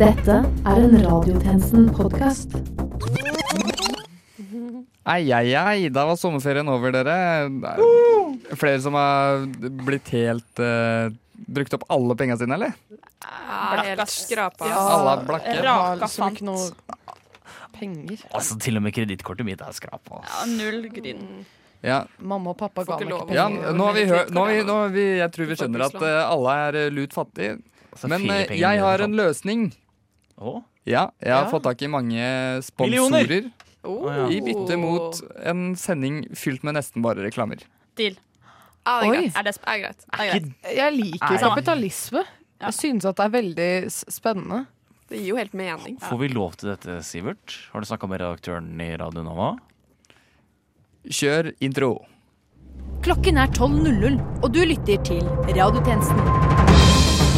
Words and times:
Dette 0.00 0.32
er 0.64 0.78
en 0.80 0.94
Radiotjenesten-podkast. 0.96 2.54
Ei, 5.10 5.26
ei, 5.28 5.50
ei, 5.52 5.90
da 5.92 6.06
var 6.08 6.16
sommerferien 6.16 6.68
over, 6.72 6.94
dere. 6.94 7.16
Det 7.52 7.72
er 7.74 8.56
Flere 8.56 8.78
som 8.80 8.96
har 8.96 9.44
blitt 9.84 10.08
helt 10.16 10.62
uh, 10.64 11.12
Brukt 11.52 11.76
opp 11.76 11.84
alle 11.92 12.16
penga 12.16 12.38
sine, 12.40 12.56
eller? 12.56 12.72
Helt 13.84 14.14
skrapa. 14.14 14.70
Alle 14.70 15.10
har 15.10 15.26
blakke. 15.28 15.58
Raka 15.66 16.08
fant. 16.14 16.40
penger. 17.76 18.24
Altså, 18.32 18.56
til 18.56 18.80
og 18.80 18.86
med 18.86 18.96
kredittkortet 18.96 19.44
mitt 19.50 19.60
er 19.60 19.76
skrapa. 19.76 20.22
Ja, 20.24 20.46
null 20.48 20.88
gryn. 20.96 21.44
Ja, 21.84 22.06
Mamma 22.24 22.54
og 22.54 22.58
pappa 22.60 22.86
ga 22.88 22.96
meg 22.96 23.04
ikke 23.12 23.20
ikke 23.26 23.36
ja 23.36 23.46
penger. 23.52 23.76
nå 23.76 23.84
har 23.90 24.00
vi 24.00 24.08
hør, 24.08 24.32
nå 24.32 24.48
har 24.48 24.56
vi, 24.56 24.64
nå 24.64 24.80
har 24.80 24.90
vi, 24.96 25.04
Jeg 25.20 25.32
tror 25.36 25.52
vi 25.52 25.60
skjønner 25.60 25.86
at 25.90 26.00
eh, 26.00 26.18
alle 26.24 26.56
er 26.64 26.80
eh, 26.86 26.90
lut 26.92 27.20
fattige. 27.20 27.60
Altså, 27.92 28.08
Men 28.16 28.26
uh, 28.32 28.56
jeg 28.56 28.84
har 28.86 28.96
er 28.96 29.04
en 29.04 29.20
løsning. 29.20 29.68
Å? 30.40 30.62
Ja, 30.88 31.10
jeg 31.20 31.32
har 31.32 31.44
Ja. 31.44 31.50
fått 31.50 31.62
tak 31.64 31.82
i 31.82 31.86
mange 31.86 32.62
sponsorer 32.64 33.50
Oh. 33.84 34.28
i 34.30 34.40
bytte 34.40 34.76
mot 34.78 35.20
en 35.42 35.74
sending 35.76 36.26
fylt 36.34 36.62
med 36.64 36.74
nesten 36.74 37.02
bare 37.02 37.16
reklamer. 37.24 37.58
Deal. 37.96 38.16
Ja, 38.86 39.00
det 39.00 39.08
er 39.08 39.12
greit. 39.14 39.36
Er 39.36 39.42
det, 39.42 39.56
er 39.66 39.78
greit. 39.78 40.04
Det 40.10 40.20
er 40.20 40.30
greit. 40.30 40.76
Jeg 40.76 40.92
liker 40.96 41.38
kapitalisme. 41.38 42.24
Ja. 42.60 42.66
Jeg 42.66 42.74
synes 42.74 43.04
at 43.08 43.16
det 43.16 43.24
er 43.24 43.30
veldig 43.30 43.90
spennende. 44.12 44.66
Det 45.08 45.18
gir 45.18 45.28
jo 45.32 45.36
helt 45.36 45.52
mening. 45.54 45.98
Får 45.98 46.18
vi 46.20 46.28
lov 46.28 46.56
til 46.56 46.70
dette, 46.70 47.00
Sivert? 47.02 47.56
Har 47.72 47.80
du 47.80 47.86
snakka 47.86 48.08
med 48.08 48.20
redaktøren 48.20 48.80
i 48.80 48.96
Radio 48.96 49.22
Nova? 49.22 49.58
Kjør 51.08 51.52
intro. 51.60 52.06
Klokken 53.02 53.38
er 53.40 53.48
12.00, 53.48 54.20
og 54.44 54.52
du 54.52 54.60
lytter 54.64 55.02
til 55.02 55.22
Radiotjenesten. 55.56 57.30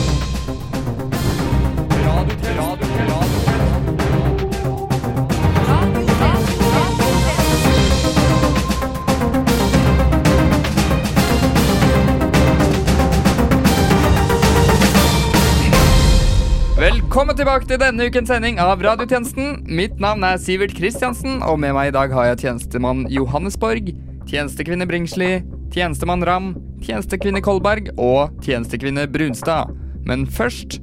Velkommen 17.22 17.38
tilbake 17.38 17.68
til 17.70 17.78
denne 17.78 18.06
ukens 18.10 18.26
sending 18.32 18.56
av 18.58 18.80
Radiotjenesten. 18.82 19.60
Mitt 19.70 20.00
navn 20.02 20.24
er 20.26 20.40
Sivert 20.42 20.72
Kristiansen, 20.74 21.36
og 21.46 21.60
med 21.62 21.70
meg 21.76 21.92
i 21.92 21.94
dag 21.94 22.10
har 22.10 22.24
jeg 22.26 22.40
tjenestemann 22.40 23.04
Johannesborg, 23.14 23.92
tjenestekvinne 24.26 24.88
Bringsli, 24.90 25.28
tjenestemann 25.70 26.26
Ram, 26.26 26.48
tjenestekvinne 26.82 27.38
Kolberg 27.46 27.92
og 27.94 28.34
tjenestekvinne 28.42 29.06
Brunstad. 29.14 29.70
Men 30.02 30.26
først 30.26 30.80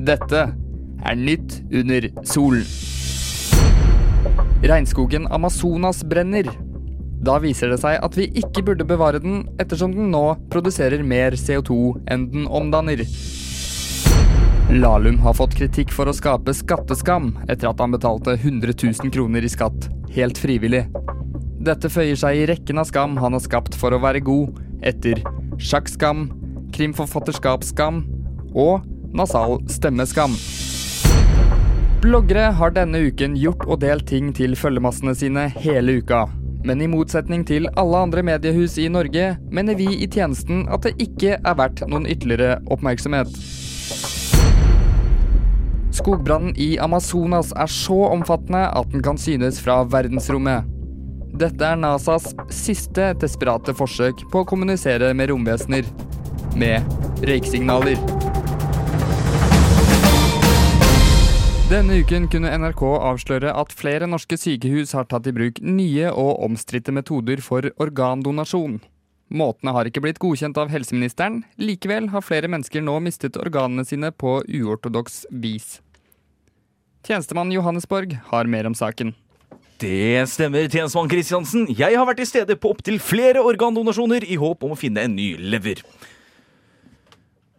dette 0.00 0.46
er 1.04 1.20
nytt 1.20 1.58
under 1.68 2.08
solen. 2.24 2.64
Regnskogen 4.64 5.28
Amazonas 5.28 6.00
brenner. 6.08 6.48
Da 7.20 7.36
viser 7.44 7.68
det 7.68 7.82
seg 7.84 8.00
at 8.00 8.16
vi 8.16 8.30
ikke 8.32 8.64
burde 8.70 8.88
bevare 8.88 9.20
den, 9.20 9.42
ettersom 9.60 9.92
den 9.92 10.08
nå 10.16 10.24
produserer 10.56 11.04
mer 11.04 11.36
CO2 11.36 11.82
enn 12.08 12.30
den 12.32 12.48
omdanner. 12.48 13.04
Lahlum 14.70 15.18
har 15.18 15.34
fått 15.34 15.54
kritikk 15.58 15.90
for 15.92 16.08
å 16.08 16.14
skape 16.14 16.54
skatteskam 16.54 17.32
etter 17.50 17.68
at 17.68 17.80
han 17.82 17.92
betalte 17.92 18.36
100 18.38 18.72
000 18.78 19.10
kroner 19.12 19.44
i 19.44 19.50
skatt, 19.50 19.88
helt 20.14 20.38
frivillig. 20.38 20.86
Dette 21.62 21.90
føyer 21.92 22.16
seg 22.18 22.38
i 22.38 22.46
rekken 22.50 22.80
av 22.80 22.86
skam 22.88 23.18
han 23.20 23.34
har 23.36 23.42
skapt 23.42 23.76
for 23.78 23.94
å 23.94 24.00
være 24.02 24.22
god, 24.24 24.56
etter 24.82 25.20
sjakkskam, 25.60 26.28
krimforfatterskapsskam 26.74 28.04
og 28.54 28.86
nasal 29.12 29.58
stemmeskam. 29.70 30.38
Bloggere 32.02 32.48
har 32.58 32.72
denne 32.74 33.02
uken 33.06 33.36
gjort 33.38 33.66
og 33.68 33.82
delt 33.84 34.08
ting 34.10 34.32
til 34.34 34.56
følgemassene 34.58 35.14
sine 35.14 35.48
hele 35.58 36.00
uka. 36.00 36.24
Men 36.66 36.82
i 36.82 36.88
motsetning 36.90 37.44
til 37.46 37.68
alle 37.78 38.00
andre 38.06 38.22
mediehus 38.26 38.78
i 38.78 38.88
Norge, 38.90 39.36
mener 39.50 39.78
vi 39.78 39.90
i 39.98 40.08
tjenesten 40.10 40.64
at 40.70 40.86
det 40.86 40.94
ikke 41.02 41.36
er 41.38 41.58
verdt 41.58 41.84
noen 41.90 42.06
ytterligere 42.10 42.60
oppmerksomhet. 42.70 43.30
Skogbrannen 46.02 46.56
i 46.58 46.80
Amazonas 46.82 47.52
er 47.54 47.68
så 47.70 47.94
omfattende 48.10 48.64
at 48.74 48.88
den 48.90 49.04
kan 49.06 49.18
synes 49.22 49.60
fra 49.62 49.76
verdensrommet. 49.86 50.66
Dette 51.38 51.62
er 51.62 51.76
NASAs 51.78 52.24
siste 52.50 53.12
desperate 53.22 53.70
forsøk 53.78 54.24
på 54.32 54.40
å 54.42 54.48
kommunisere 54.50 55.12
med 55.14 55.30
romvesener. 55.30 55.86
Med 56.58 56.82
røyksignaler. 57.22 58.02
Denne 61.70 62.00
uken 62.02 62.26
kunne 62.34 62.50
NRK 62.50 62.82
avsløre 63.12 63.54
at 63.62 63.70
flere 63.70 64.10
norske 64.10 64.40
sykehus 64.42 64.96
har 64.98 65.06
tatt 65.06 65.30
i 65.30 65.36
bruk 65.38 65.62
nye 65.62 66.10
og 66.10 66.42
omstridte 66.48 66.90
metoder 66.90 67.44
for 67.46 67.70
organdonasjon. 67.78 68.80
Måtene 69.30 69.78
har 69.78 69.86
ikke 69.86 70.02
blitt 70.02 70.18
godkjent 70.26 70.58
av 70.58 70.74
helseministeren, 70.74 71.44
likevel 71.62 72.10
har 72.10 72.26
flere 72.26 72.50
mennesker 72.50 72.82
nå 72.82 72.98
mistet 73.06 73.38
organene 73.38 73.86
sine 73.86 74.10
på 74.10 74.40
uortodoks 74.50 75.22
vis. 75.30 75.78
Tjenestemann 77.02 77.50
Johannesborg 77.50 78.14
har 78.28 78.46
mer 78.46 78.66
om 78.68 78.74
saken. 78.78 79.10
Det 79.82 80.22
stemmer, 80.30 80.68
tjenestemann 80.70 81.10
Kristiansen. 81.10 81.66
Jeg 81.74 81.98
har 81.98 82.06
vært 82.06 82.20
til 82.22 82.28
stede 82.30 82.54
på 82.54 82.70
opptil 82.70 83.00
flere 83.02 83.42
organdonasjoner 83.42 84.22
i 84.22 84.38
håp 84.38 84.62
om 84.62 84.76
å 84.76 84.78
finne 84.78 85.02
en 85.02 85.16
ny 85.18 85.32
lever. 85.34 85.82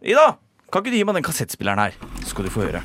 Ida, 0.00 0.38
kan 0.72 0.80
ikke 0.80 0.94
du 0.94 0.96
gi 0.96 1.04
meg 1.04 1.18
den 1.18 1.26
kassettspilleren 1.28 1.82
her? 1.82 1.98
Så 2.22 2.32
skal 2.32 2.48
du 2.48 2.52
få 2.54 2.64
høre. 2.64 2.80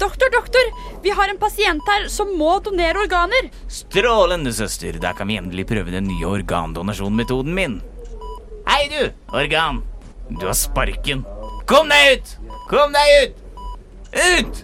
Doktor, 0.00 0.32
doktor! 0.34 0.74
Vi 1.04 1.14
har 1.14 1.30
en 1.30 1.38
pasient 1.38 1.86
her 1.86 2.10
som 2.10 2.34
må 2.34 2.56
donere 2.66 3.04
organer. 3.04 3.52
Strålende, 3.70 4.50
søster. 4.56 4.98
Der 4.98 5.14
kan 5.14 5.30
vi 5.30 5.38
endelig 5.38 5.68
prøve 5.70 5.94
den 5.94 6.10
nye 6.10 6.34
organdonasjonmetoden 6.34 7.54
min. 7.54 7.78
Hei, 8.66 8.88
du! 8.90 9.12
Organ. 9.30 9.84
Du 10.34 10.48
har 10.48 10.58
sparken. 10.58 11.22
Kom 11.70 11.86
deg 11.86 12.16
ut! 12.16 12.30
Kom 12.66 12.90
deg 12.90 13.10
ut! 13.22 13.36
Ut! 14.10 14.56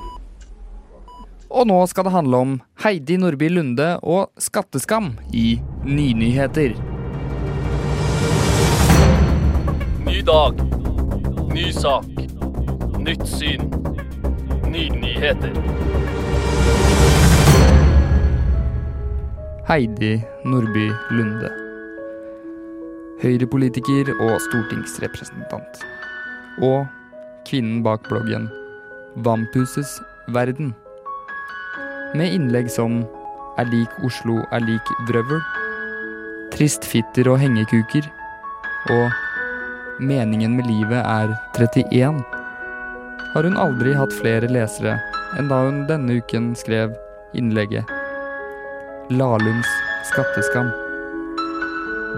Og 1.55 1.69
nå 1.71 1.77
skal 1.87 2.09
det 2.09 2.13
handle 2.17 2.41
om 2.43 2.55
Heidi 2.83 3.15
Nordby 3.23 3.47
Lunde 3.53 3.93
og 4.03 4.33
skatteskam 4.43 5.13
i 5.31 5.61
Nynyheter. 5.87 6.75
Ny 10.03 10.17
dag. 10.27 10.59
Ny 11.55 11.69
sak. 11.79 12.11
Nytt 12.99 13.23
syn. 13.37 13.71
Nynyheter. 14.67 15.55
Heidi 19.71 20.17
Nordby 20.43 20.91
Lunde. 21.15 21.55
Høyrepolitiker 23.23 24.11
og 24.19 24.41
stortingsrepresentant. 24.51 25.87
Og 26.67 26.87
kvinnen 27.47 27.83
bak 27.87 28.09
bloggen 28.11 28.49
Vampuses 29.25 30.01
verden. 30.35 30.75
Med 32.15 32.35
innlegg 32.35 32.71
som 32.71 33.05
Er 33.57 33.71
lik 33.73 33.93
Oslo 34.05 34.43
er 34.53 34.61
lik 34.61 34.91
drøvel. 35.09 35.41
Tristfitter 36.53 37.31
og 37.33 37.39
hengekuker. 37.41 38.05
Og 38.93 39.23
Meningen 39.97 40.59
med 40.59 40.67
livet 40.69 41.01
er 41.01 41.31
31 41.57 42.21
har 43.33 43.47
hun 43.49 43.57
aldri 43.61 43.95
hatt 43.97 44.13
flere 44.17 44.49
lesere 44.53 44.99
enn 45.41 45.49
da 45.49 45.63
hun 45.65 45.83
denne 45.89 46.19
uken 46.21 46.51
skrev 46.57 46.93
innlegget 47.37 47.89
Lahlums 49.13 49.71
skatteskam. 50.11 50.69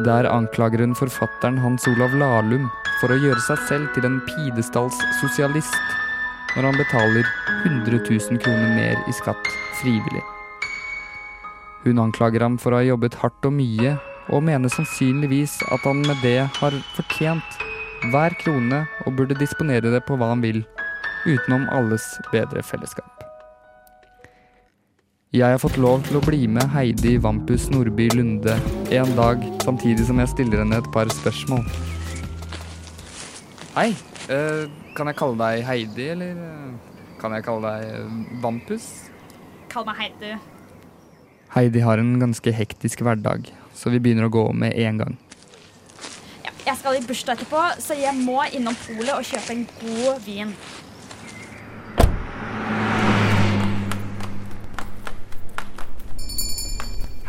Der 0.07 0.27
anklager 0.31 0.83
hun 0.83 0.95
forfatteren 0.99 1.59
Hans 1.63 1.87
Olav 1.91 2.15
Lahlum 2.19 2.67
for 2.99 3.15
å 3.15 3.19
gjøre 3.21 3.41
seg 3.45 3.63
selv 3.69 3.93
til 3.95 4.09
en 4.09 4.19
pidestallssosialist 4.27 5.79
når 6.57 6.67
han 6.67 6.79
betaler 6.81 7.29
100 7.67 8.01
000 8.09 8.41
kroner 8.43 8.75
mer 8.75 8.99
i 9.07 9.15
skatt 9.15 9.51
frivillig. 9.79 10.25
Hun 11.85 12.01
anklager 12.03 12.43
ham 12.43 12.59
for 12.59 12.75
å 12.75 12.81
ha 12.81 12.87
jobbet 12.89 13.19
hardt 13.23 13.47
og 13.47 13.55
mye, 13.55 13.95
og 14.29 14.45
mener 14.45 14.73
sannsynligvis 14.73 15.55
at 15.73 15.85
han 15.89 16.03
med 16.05 16.19
det 16.25 16.41
har 16.59 16.75
fortjent 16.97 17.63
hver 18.13 18.35
krone 18.43 18.83
og 19.07 19.15
burde 19.19 19.39
disponere 19.39 19.93
det 19.95 20.03
på 20.07 20.19
hva 20.19 20.33
han 20.35 20.43
vil, 20.45 20.65
utenom 21.27 21.69
alles 21.75 22.11
bedre 22.33 22.63
fellesskap. 22.67 23.15
Jeg 25.35 25.45
har 25.45 25.61
fått 25.61 25.77
lov 25.77 26.07
til 26.09 26.17
å 26.19 26.25
bli 26.25 26.47
med 26.49 26.71
Heidi 26.73 27.19
Vampus 27.21 27.67
Nordby 27.73 28.09
Lunde 28.17 28.57
en 28.97 29.15
dag, 29.17 29.45
samtidig 29.61 30.09
som 30.09 30.21
jeg 30.23 30.33
stiller 30.33 30.65
henne 30.65 30.81
et 30.81 30.93
par 30.95 31.11
spørsmål. 31.13 31.67
Hei, 33.79 33.93
eh, 34.27 34.65
kan 34.99 35.07
jeg 35.07 35.15
kalle 35.21 35.37
deg 35.39 35.61
Heidi, 35.63 36.09
eller 36.11 36.39
eh, 36.43 36.95
kan 37.21 37.31
jeg 37.37 37.45
kalle 37.47 37.69
deg 37.77 37.93
eh, 37.95 38.17
Vampus? 38.43 38.87
Kall 39.71 39.85
meg 39.87 40.01
Heidi. 40.01 40.33
Heidi 41.55 41.85
har 41.87 42.03
en 42.03 42.17
ganske 42.19 42.51
hektisk 42.51 43.05
hverdag, 43.07 43.47
så 43.79 43.93
vi 43.95 44.01
begynner 44.03 44.27
å 44.27 44.33
gå 44.35 44.43
med 44.51 44.75
en 44.83 44.99
gang. 45.05 45.15
Ja, 46.43 46.51
jeg 46.65 46.75
skal 46.81 46.99
i 46.99 47.05
bursdag 47.07 47.39
etterpå, 47.39 47.63
så 47.79 47.95
jeg 47.95 48.19
må 48.19 48.41
innom 48.51 48.75
polet 48.83 49.15
og 49.15 49.23
kjøpe 49.31 49.55
en 49.55 49.65
god 49.79 50.27
vin. 50.27 50.51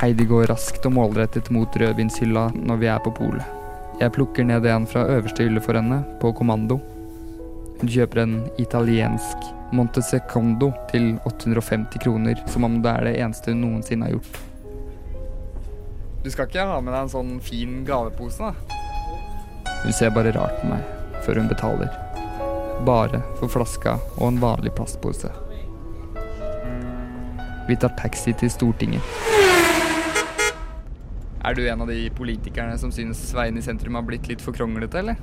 Heidi 0.01 0.25
går 0.33 0.49
raskt 0.49 0.89
og 0.89 0.97
målrettet 0.97 1.53
mot 1.53 1.69
rødvinshylla 1.85 2.49
når 2.57 2.85
vi 2.87 2.93
er 2.97 3.05
på 3.05 3.13
polet. 3.21 3.58
Jeg 3.99 4.13
plukker 4.15 4.45
ned 4.47 4.63
en 4.63 4.85
fra 4.87 5.01
øverste 5.11 5.43
hylle 5.43 5.59
for 5.59 5.75
henne, 5.75 5.97
på 6.21 6.31
kommando. 6.31 6.77
Hun 7.81 7.89
kjøper 7.91 8.21
en 8.23 8.35
italiensk 8.59 9.49
Monte 9.75 10.01
Secondo 10.01 10.69
til 10.91 11.17
850 11.27 11.99
kroner, 12.05 12.39
som 12.47 12.63
om 12.63 12.77
det 12.83 12.93
er 12.93 13.09
det 13.09 13.17
eneste 13.19 13.51
hun 13.51 13.65
noensinne 13.65 14.07
har 14.07 14.15
gjort. 14.15 14.39
Du 16.23 16.29
skal 16.31 16.47
ikke 16.47 16.63
ha 16.71 16.79
med 16.79 16.95
deg 16.95 17.01
en 17.01 17.11
sånn 17.11 17.33
fin 17.43 17.81
gavepose, 17.87 18.39
da? 18.39 18.79
Hun 19.83 19.95
ser 19.95 20.15
bare 20.15 20.31
rart 20.35 20.61
på 20.61 20.71
meg 20.71 21.19
før 21.25 21.41
hun 21.41 21.51
betaler. 21.51 21.91
Bare 22.87 23.19
for 23.41 23.51
flaska 23.51 23.97
og 24.15 24.29
en 24.29 24.39
vanlig 24.39 24.71
plastpose. 24.79 25.31
Vi 27.67 27.75
tar 27.75 27.91
taxi 27.99 28.31
til 28.33 28.51
Stortinget. 28.51 29.28
Er 31.49 31.55
du 31.57 31.63
en 31.65 31.81
av 31.81 31.89
de 31.89 32.03
politikerne 32.13 32.75
som 32.77 32.91
synes 32.93 33.23
veiene 33.33 33.57
i 33.57 33.65
sentrum 33.65 33.95
har 33.97 34.03
blitt 34.05 34.27
litt 34.29 34.41
for 34.43 34.53
kronglete, 34.53 35.01
eller? 35.01 35.17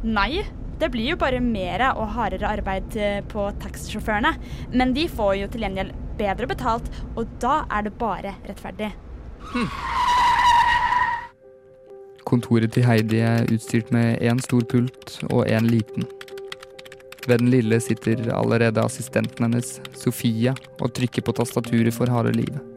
Nei, 0.00 0.40
det 0.80 0.88
blir 0.94 1.10
jo 1.10 1.18
bare 1.20 1.42
mer 1.44 1.82
og 1.90 2.14
hardere 2.14 2.48
arbeid 2.48 2.96
eh, 2.96 3.18
på 3.28 3.50
taxisjåførene. 3.60 4.32
Men 4.72 4.94
de 4.96 5.04
får 5.10 5.34
jo 5.42 5.50
til 5.52 5.66
gjengjeld 5.66 5.92
bedre 6.16 6.48
betalt, 6.48 6.88
og 7.12 7.28
da 7.44 7.58
er 7.68 7.84
det 7.84 7.92
bare 8.00 8.32
rettferdig. 8.46 8.88
Kontoret 12.24 12.72
til 12.72 12.86
Heidi 12.88 13.20
er 13.20 13.44
utstyrt 13.52 13.92
med 13.92 14.24
én 14.24 14.40
stor 14.40 14.64
pult 14.70 15.18
og 15.28 15.44
én 15.44 15.68
liten. 15.68 16.08
Ved 17.28 17.42
den 17.42 17.52
lille 17.52 17.80
sitter 17.84 18.30
allerede 18.32 18.80
assistenten 18.80 19.44
hennes, 19.44 19.76
Sofia, 19.92 20.56
og 20.80 20.96
trykker 20.96 21.24
på 21.24 21.36
tastaturet 21.36 21.92
for 21.96 22.08
harde 22.08 22.32
livet. 22.32 22.73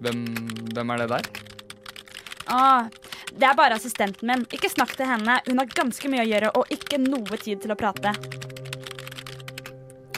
Hvem, 0.00 0.24
hvem 0.74 0.90
er 0.94 1.02
det 1.02 1.08
der? 1.12 1.30
Ah, 2.50 2.88
det 3.36 3.46
er 3.46 3.56
bare 3.56 3.76
assistenten 3.76 4.26
min. 4.30 4.46
Ikke 4.52 4.70
snakk 4.72 4.96
til 4.96 5.08
henne. 5.08 5.40
Hun 5.46 5.60
har 5.60 5.74
ganske 5.76 6.10
mye 6.10 6.24
å 6.24 6.30
gjøre 6.30 6.52
og 6.56 6.72
ikke 6.72 6.98
noe 7.02 7.40
tid 7.40 7.62
til 7.62 7.74
å 7.74 7.78
prate. 7.78 8.14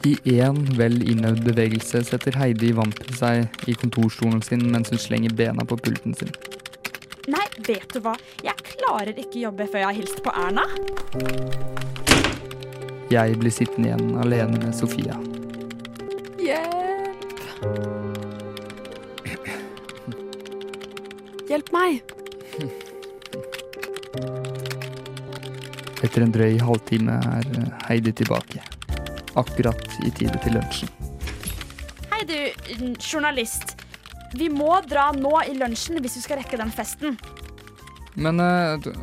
I 0.02 0.16
én 0.34 0.56
vel 0.74 0.96
innøvd 1.06 1.44
bevegelse 1.46 2.00
setter 2.08 2.34
Heidi 2.34 2.72
Vampen 2.74 3.14
seg 3.14 3.68
i 3.70 3.76
kontorstolen 3.78 4.42
sin 4.42 4.64
mens 4.72 4.90
hun 4.90 4.98
slenger 4.98 5.34
bena 5.38 5.66
på 5.66 5.78
pulten 5.78 6.16
sin. 6.18 6.32
Nei, 7.30 7.44
vet 7.68 7.86
du 7.94 8.00
hva? 8.02 8.16
Jeg 8.42 8.58
klarer 8.72 9.14
ikke 9.14 9.44
jobbe 9.44 9.68
før 9.70 9.84
jeg 9.84 9.90
har 9.92 9.98
hilst 10.00 10.24
på 10.24 10.34
Erna. 10.34 10.66
Jeg 13.12 13.38
blir 13.38 13.54
sittende 13.54 13.92
igjen 13.92 14.14
alene 14.24 14.58
med 14.58 14.74
Sofia. 14.74 15.20
Hjelp. 16.42 17.91
Hjelp 21.52 21.68
meg. 21.74 22.00
Etter 26.02 26.24
en 26.24 26.32
drøy 26.34 26.56
halvtime 26.64 27.18
er 27.36 27.48
eh, 27.60 27.66
Heidi 27.88 28.12
tilbake. 28.22 28.62
Akkurat 29.38 29.82
i 30.04 30.10
tide 30.16 30.38
til 30.42 30.56
lunsjen. 30.56 30.90
Hei, 32.12 32.22
du 32.28 32.38
journalist. 33.00 33.76
Vi 34.36 34.48
må 34.52 34.78
dra 34.88 35.10
nå 35.16 35.34
i 35.48 35.54
lunsjen 35.60 36.00
hvis 36.00 36.16
vi 36.18 36.24
skal 36.24 36.40
rekke 36.40 36.58
den 36.60 36.72
festen. 36.72 37.18
Men 38.16 38.40
eh, 38.40 38.78
du- 38.84 38.94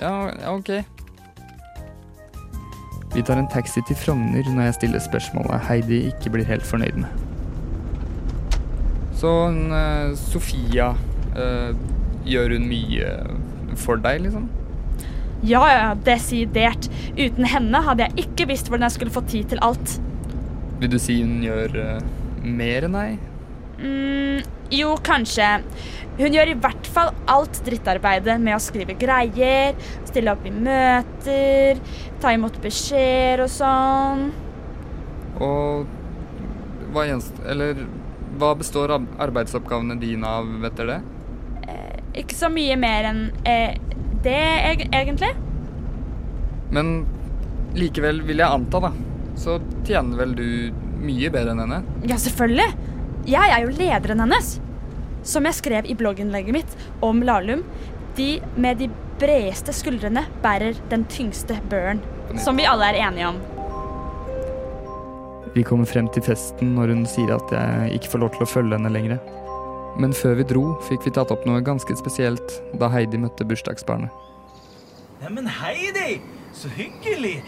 ja, 0.00 0.14
ja, 0.32 0.54
ok. 0.56 0.72
Vi 3.12 3.24
tar 3.26 3.40
en 3.42 3.48
taxi 3.50 3.82
til 3.88 3.98
Frogner 3.98 4.46
når 4.54 4.68
jeg 4.70 4.76
stiller 4.80 5.02
spørsmålet 5.02 5.64
Heidi 5.66 6.04
ikke 6.12 6.30
blir 6.32 6.46
helt 6.48 6.64
fornøyd 6.64 7.00
med. 7.02 7.26
Så 9.20 9.32
eh, 9.52 10.12
Sofia 10.16 10.92
eh, 11.36 11.72
Gjør 12.28 12.56
hun 12.56 12.66
mye 12.68 13.12
for 13.80 14.00
deg, 14.02 14.24
liksom? 14.26 14.48
Ja, 15.46 15.62
ja, 15.72 15.88
desidert. 16.04 16.90
Uten 17.16 17.46
henne 17.48 17.80
hadde 17.86 18.08
jeg 18.08 18.26
ikke 18.26 18.50
visst 18.50 18.68
hvordan 18.68 18.88
jeg 18.88 18.98
skulle 18.98 19.14
få 19.14 19.24
tid 19.30 19.52
til 19.52 19.62
alt. 19.64 19.96
Vil 20.80 20.92
du 20.92 20.98
si 21.00 21.20
hun 21.22 21.40
gjør 21.44 21.76
uh, 21.80 22.02
mer 22.44 22.86
enn 22.88 22.96
deg? 22.96 23.26
Mm, 23.80 24.42
jo, 24.76 24.92
kanskje. 25.04 25.48
Hun 26.18 26.36
gjør 26.36 26.52
i 26.52 26.58
hvert 26.60 26.90
fall 26.92 27.14
alt 27.32 27.62
drittarbeidet 27.64 28.36
med 28.42 28.56
å 28.56 28.60
skrive 28.60 28.96
greier, 29.00 29.78
stille 30.08 30.34
opp 30.34 30.44
i 30.44 30.52
møter, 30.52 31.80
ta 32.20 32.34
imot 32.36 32.58
beskjeder 32.60 33.46
og 33.46 33.52
sånn. 33.54 34.26
Og 35.40 35.88
hva, 36.92 37.06
gjenst 37.08 37.40
eller, 37.48 37.86
hva 38.36 38.52
består 38.60 38.92
arbeidsoppgavene 38.98 39.96
dine 40.02 40.28
av, 40.28 40.52
vet 40.60 40.76
dere 40.76 40.98
det? 40.98 41.09
Ikke 42.18 42.34
så 42.34 42.50
mye 42.50 42.74
mer 42.80 43.06
enn 43.12 43.20
eh, 43.46 43.76
det, 44.24 44.40
egentlig. 44.90 45.30
Men 46.74 47.04
likevel 47.78 48.22
vil 48.26 48.42
jeg 48.42 48.50
anta, 48.50 48.80
da, 48.82 48.90
så 49.38 49.58
tjener 49.86 50.18
vel 50.18 50.34
du 50.38 50.46
mye 51.00 51.30
bedre 51.32 51.54
enn 51.54 51.62
henne? 51.64 51.82
Ja, 52.08 52.18
selvfølgelig. 52.20 52.68
Jeg 53.30 53.54
er 53.54 53.64
jo 53.64 53.76
lederen 53.76 54.24
hennes. 54.24 54.56
Som 55.26 55.46
jeg 55.46 55.58
skrev 55.58 55.88
i 55.88 55.96
blogginnlegget 55.96 56.56
mitt 56.56 56.76
om 57.04 57.22
Lahlum. 57.24 57.62
De 58.16 58.40
med 58.60 58.80
de 58.80 58.88
bredeste 59.20 59.72
skuldrene 59.76 60.24
bærer 60.42 60.78
den 60.90 61.04
tyngste 61.12 61.58
børen. 61.70 62.00
Som 62.40 62.58
vi 62.60 62.68
alle 62.68 62.90
er 62.90 63.00
enige 63.06 63.30
om. 63.30 63.40
Vi 65.54 65.64
kommer 65.66 65.88
frem 65.88 66.06
til 66.14 66.22
festen 66.22 66.76
når 66.76 66.94
hun 66.94 67.06
sier 67.10 67.34
at 67.34 67.52
jeg 67.54 67.98
ikke 67.98 68.12
får 68.12 68.22
lov 68.22 68.34
til 68.36 68.46
å 68.46 68.50
følge 68.50 68.78
henne 68.78 68.92
lenger. 68.94 69.39
Men 69.98 70.14
før 70.16 70.36
vi 70.38 70.44
dro, 70.48 70.64
fikk 70.86 71.06
vi 71.08 71.12
tatt 71.16 71.32
opp 71.34 71.46
noe 71.48 71.60
ganske 71.64 71.94
spesielt 71.98 72.54
da 72.80 72.88
Heidi 72.92 73.18
møtte 73.20 73.44
bursdagsbarnet. 73.48 74.12
Neimen, 75.20 75.48
Heidi! 75.60 76.20
Så 76.56 76.70
hyggelig! 76.76 77.40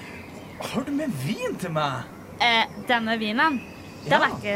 Har 0.63 0.85
du 0.87 0.93
med 0.95 1.11
vin 1.25 1.57
til 1.59 1.73
meg? 1.75 2.05
Eh, 2.43 2.69
denne 2.89 3.17
vinen, 3.21 3.59
den 4.07 4.15
er 4.19 4.37
ikke 4.37 4.55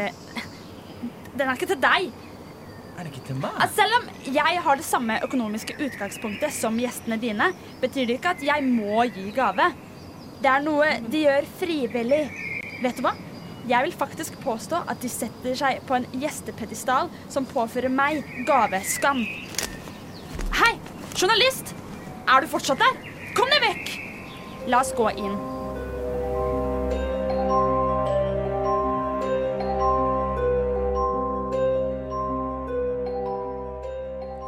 Den 1.37 1.47
er 1.47 1.53
ikke 1.53 1.69
til 1.69 1.81
deg. 1.81 2.07
Er 2.97 3.05
det 3.05 3.11
ikke 3.11 3.25
til 3.27 3.37
meg? 3.37 3.53
Altså, 3.61 3.83
Selv 3.83 3.97
om 3.99 4.07
jeg 4.33 4.61
har 4.65 4.79
det 4.79 4.85
samme 4.87 5.19
økonomiske 5.23 5.75
utgangspunktet 5.85 6.53
som 6.55 6.79
gjestene 6.81 7.19
dine, 7.21 7.51
betyr 7.81 8.07
det 8.09 8.17
ikke 8.17 8.33
at 8.33 8.43
jeg 8.43 8.63
må 8.65 9.03
gi 9.13 9.29
gave. 9.35 9.69
Det 10.41 10.49
er 10.49 10.63
noe 10.65 10.95
de 11.05 11.21
gjør 11.27 11.45
frivillig. 11.59 12.23
Vet 12.81 12.97
du 12.97 13.05
hva? 13.05 13.13
Jeg 13.67 13.83
vil 13.83 13.91
faktisk 13.99 14.37
påstå 14.39 14.79
at 14.87 15.01
de 15.03 15.09
setter 15.11 15.55
seg 15.59 15.81
på 15.87 15.97
en 15.97 16.05
gjestepedestal 16.15 17.09
som 17.27 17.47
påfører 17.49 17.91
meg 17.91 18.23
gaveskam. 18.47 19.25
Hei, 20.55 20.77
journalist! 21.11 21.73
Er 22.31 22.43
du 22.43 22.47
fortsatt 22.47 22.79
der? 22.79 22.95
Kom 23.35 23.51
deg 23.51 23.65
vekk! 23.65 23.91
La 24.71 24.79
oss 24.85 24.93
gå 24.95 25.11
inn. 25.19 25.35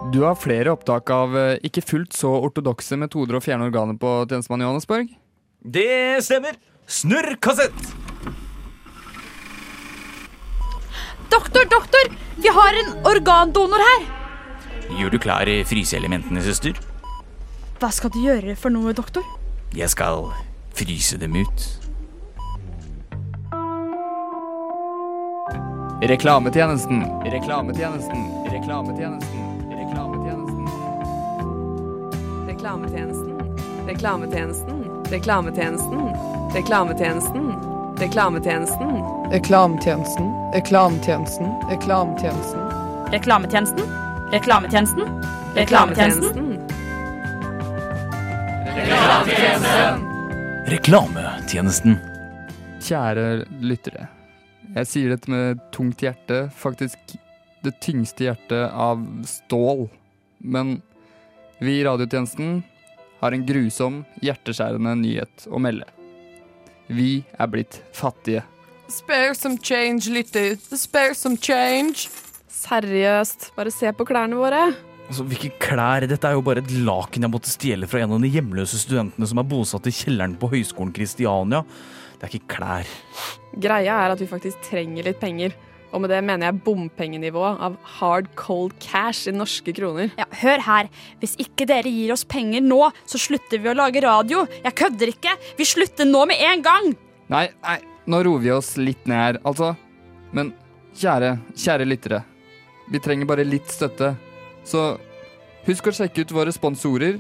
Du 0.10 0.24
har 0.24 0.40
flere 0.40 0.72
opptak 0.72 1.12
av 1.14 1.36
eh, 1.38 1.58
ikke 1.68 1.84
fullt 1.84 2.16
så 2.16 2.32
ortodokse 2.40 2.96
metoder 2.98 3.38
å 3.38 3.44
fjerne 3.44 3.68
organer 3.68 4.00
på 4.00 4.22
tjenestemann 4.32 4.64
Johannesborg? 4.64 5.12
Det 5.60 6.24
stemmer. 6.24 6.56
Snurr 6.88 7.36
kassett! 7.44 7.99
Doktor, 11.32 11.66
doktor! 11.70 12.16
Vi 12.36 12.48
har 12.48 12.74
en 12.74 13.06
organdonor 13.06 13.84
her! 13.90 14.08
Gjør 15.00 15.10
du 15.14 15.20
klar 15.22 15.50
fryseelementene, 15.70 16.42
søster? 16.42 16.80
Hva 17.80 17.92
skal 17.94 18.12
du 18.16 18.22
gjøre 18.24 18.56
for 18.58 18.74
noe, 18.74 18.94
doktor? 18.98 19.24
Jeg 19.78 19.90
skal 19.94 20.32
fryse 20.76 21.20
dem 21.22 21.38
ut. 21.38 21.68
Reklametjenesten, 26.10 27.04
reklametjenesten, 27.28 28.26
reklametjenesten, 28.50 29.46
reklametjenesten. 29.78 30.68
Reklametjenesten. 32.48 33.36
Reklametjenesten. 33.88 34.78
Reklametjenesten. 35.12 36.04
Reklametjenesten. 36.56 37.46
Reklametjenesten. 38.00 39.04
Reklametjenesten, 39.32 40.30
reklametjenesten, 40.54 41.48
reklametjenesten. 41.70 42.60
Reklametjenesten? 43.12 43.86
Reklametjenesten? 44.32 45.06
Reklametjenesten? 45.56 46.60
Reklametjenesten. 50.66 51.98
Kjære 52.82 53.46
lyttere. 53.62 54.08
Jeg 54.74 54.90
sier 54.90 55.14
dette 55.14 55.30
med 55.30 55.62
tungt 55.76 56.02
hjerte, 56.02 56.48
faktisk 56.58 57.18
det 57.62 57.78
tyngste 57.86 58.26
hjertet 58.26 58.74
av 58.74 59.06
stål. 59.30 59.86
Men 60.42 60.80
vi 61.62 61.78
i 61.78 61.86
radiotjenesten 61.86 62.64
har 63.22 63.38
en 63.38 63.46
grusom, 63.46 64.06
hjerteskjærende 64.26 64.98
nyhet 64.98 65.46
å 65.46 65.62
melde. 65.62 65.86
Vi 66.90 67.20
er 67.38 67.54
blitt 67.54 67.84
fattige. 67.94 68.42
Spare 68.90 69.36
some 69.36 69.58
change, 69.62 70.10
lytter. 70.10 70.56
Spare 70.74 71.14
some 71.14 71.38
change. 71.38 72.10
Seriøst, 72.50 73.52
bare 73.56 73.72
se 73.72 73.92
på 73.94 74.06
klærne 74.10 74.38
våre. 74.40 74.64
Altså, 75.10 75.26
Hvilke 75.30 75.52
klær? 75.62 76.06
Dette 76.10 76.26
er 76.30 76.36
jo 76.38 76.42
bare 76.46 76.64
et 76.64 76.74
laken 76.86 77.26
jeg 77.26 77.32
måtte 77.34 77.52
stjele 77.54 77.88
fra 77.90 78.02
en 78.04 78.16
av 78.18 78.24
de 78.24 78.32
hjemløse 78.34 78.82
studentene 78.82 79.30
som 79.30 79.42
er 79.42 79.48
bosatt 79.50 79.88
i 79.90 79.94
kjelleren 79.94 80.34
på 80.42 80.50
Høgskolen 80.52 80.94
Kristiania. 80.96 81.62
Det 82.20 82.28
er 82.28 82.34
ikke 82.36 82.56
klær. 82.56 82.90
Greia 83.62 83.98
er 84.06 84.14
at 84.16 84.22
vi 84.22 84.28
faktisk 84.30 84.62
trenger 84.68 85.06
litt 85.08 85.22
penger. 85.22 85.54
Og 85.94 86.04
med 86.04 86.12
det 86.14 86.20
mener 86.26 86.50
jeg 86.50 86.62
bompengenivået 86.66 87.62
av 87.66 87.78
hard 87.98 88.28
cold 88.38 88.74
cash 88.84 89.30
i 89.30 89.34
norske 89.34 89.74
kroner. 89.74 90.12
Ja, 90.20 90.26
Hør 90.42 90.62
her. 90.66 90.90
Hvis 91.22 91.34
ikke 91.42 91.66
dere 91.70 91.90
gir 91.90 92.14
oss 92.14 92.26
penger 92.30 92.62
nå, 92.66 92.82
så 93.10 93.22
slutter 93.22 93.62
vi 93.62 93.72
å 93.72 93.78
lage 93.78 94.04
radio. 94.06 94.44
Jeg 94.66 94.78
kødder 94.82 95.14
ikke. 95.14 95.34
Vi 95.58 95.66
slutter 95.66 96.10
nå 96.10 96.26
med 96.30 96.42
en 96.52 96.66
gang. 96.66 96.92
Nei, 97.34 97.48
nei, 97.66 97.80
nå 98.10 98.24
roer 98.26 98.42
vi 98.44 98.52
oss 98.54 98.74
litt 98.82 99.06
ned 99.10 99.20
her, 99.22 99.40
altså. 99.46 99.74
Men 100.34 100.52
kjære, 100.98 101.36
kjære 101.58 101.88
lyttere. 101.88 102.24
Vi 102.90 103.02
trenger 103.04 103.30
bare 103.30 103.46
litt 103.46 103.70
støtte. 103.70 104.16
Så 104.66 104.98
husk 105.68 105.90
å 105.90 105.94
sjekke 105.96 106.26
ut 106.26 106.34
våre 106.34 106.54
sponsorer, 106.54 107.20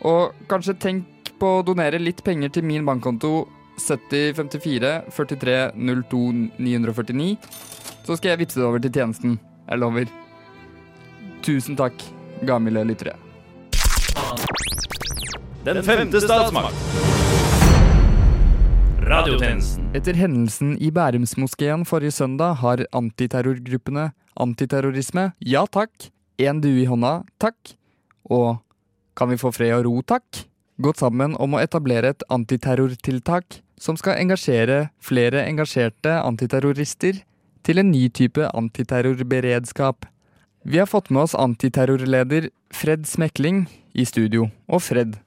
og 0.00 0.36
kanskje 0.48 0.78
tenk 0.80 1.32
på 1.40 1.58
å 1.58 1.64
donere 1.64 2.00
litt 2.00 2.22
penger 2.24 2.52
til 2.56 2.64
min 2.68 2.86
bankkonto 2.88 3.48
7054 3.80 4.92
43 5.12 5.58
02 5.76 6.22
949. 6.58 7.36
Så 8.04 8.16
skal 8.16 8.32
jeg 8.32 8.42
vippse 8.44 8.60
det 8.60 8.66
over 8.66 8.82
til 8.82 8.92
tjenesten. 8.96 9.38
Jeg 9.68 9.80
lover. 9.80 10.12
Tusen 11.44 11.76
takk, 11.76 11.96
gamle 12.48 12.84
lyttere. 12.88 13.16
Den 15.64 15.84
femte 15.84 16.20
statsmakt. 16.24 17.19
Radiotjenesten. 19.00 19.86
Etter 19.96 20.16
hendelsen 20.18 20.74
i 20.76 20.90
Bærumsmoskeen 20.92 21.86
forrige 21.88 22.12
søndag 22.12 22.58
har 22.60 22.82
antiterrorgruppene 22.92 24.10
Antiterrorisme, 24.40 25.30
ja 25.40 25.64
takk, 25.66 26.10
én 26.40 26.60
due 26.60 26.82
i 26.82 26.88
hånda, 26.88 27.22
takk, 27.40 27.74
og 28.24 28.60
Kan 29.16 29.28
vi 29.28 29.36
få 29.36 29.50
fred 29.52 29.74
og 29.74 29.84
ro, 29.84 29.94
takk, 30.06 30.44
gått 30.80 31.00
sammen 31.02 31.34
om 31.36 31.56
å 31.56 31.60
etablere 31.60 32.14
et 32.14 32.22
antiterrortiltak 32.32 33.58
som 33.80 33.98
skal 34.00 34.20
engasjere 34.20 34.90
flere 35.02 35.42
engasjerte 35.44 36.14
antiterrorister 36.22 37.20
til 37.66 37.82
en 37.82 37.90
ny 37.90 38.06
type 38.08 38.46
antiterrorberedskap. 38.56 40.06
Vi 40.64 40.80
har 40.80 40.88
fått 40.88 41.10
med 41.10 41.26
oss 41.26 41.36
antiterrorleder 41.36 42.48
Fred 42.72 43.04
Smekling 43.08 43.66
i 43.92 44.06
studio. 44.08 44.48
Og 44.68 44.84
Fred, 44.84 45.18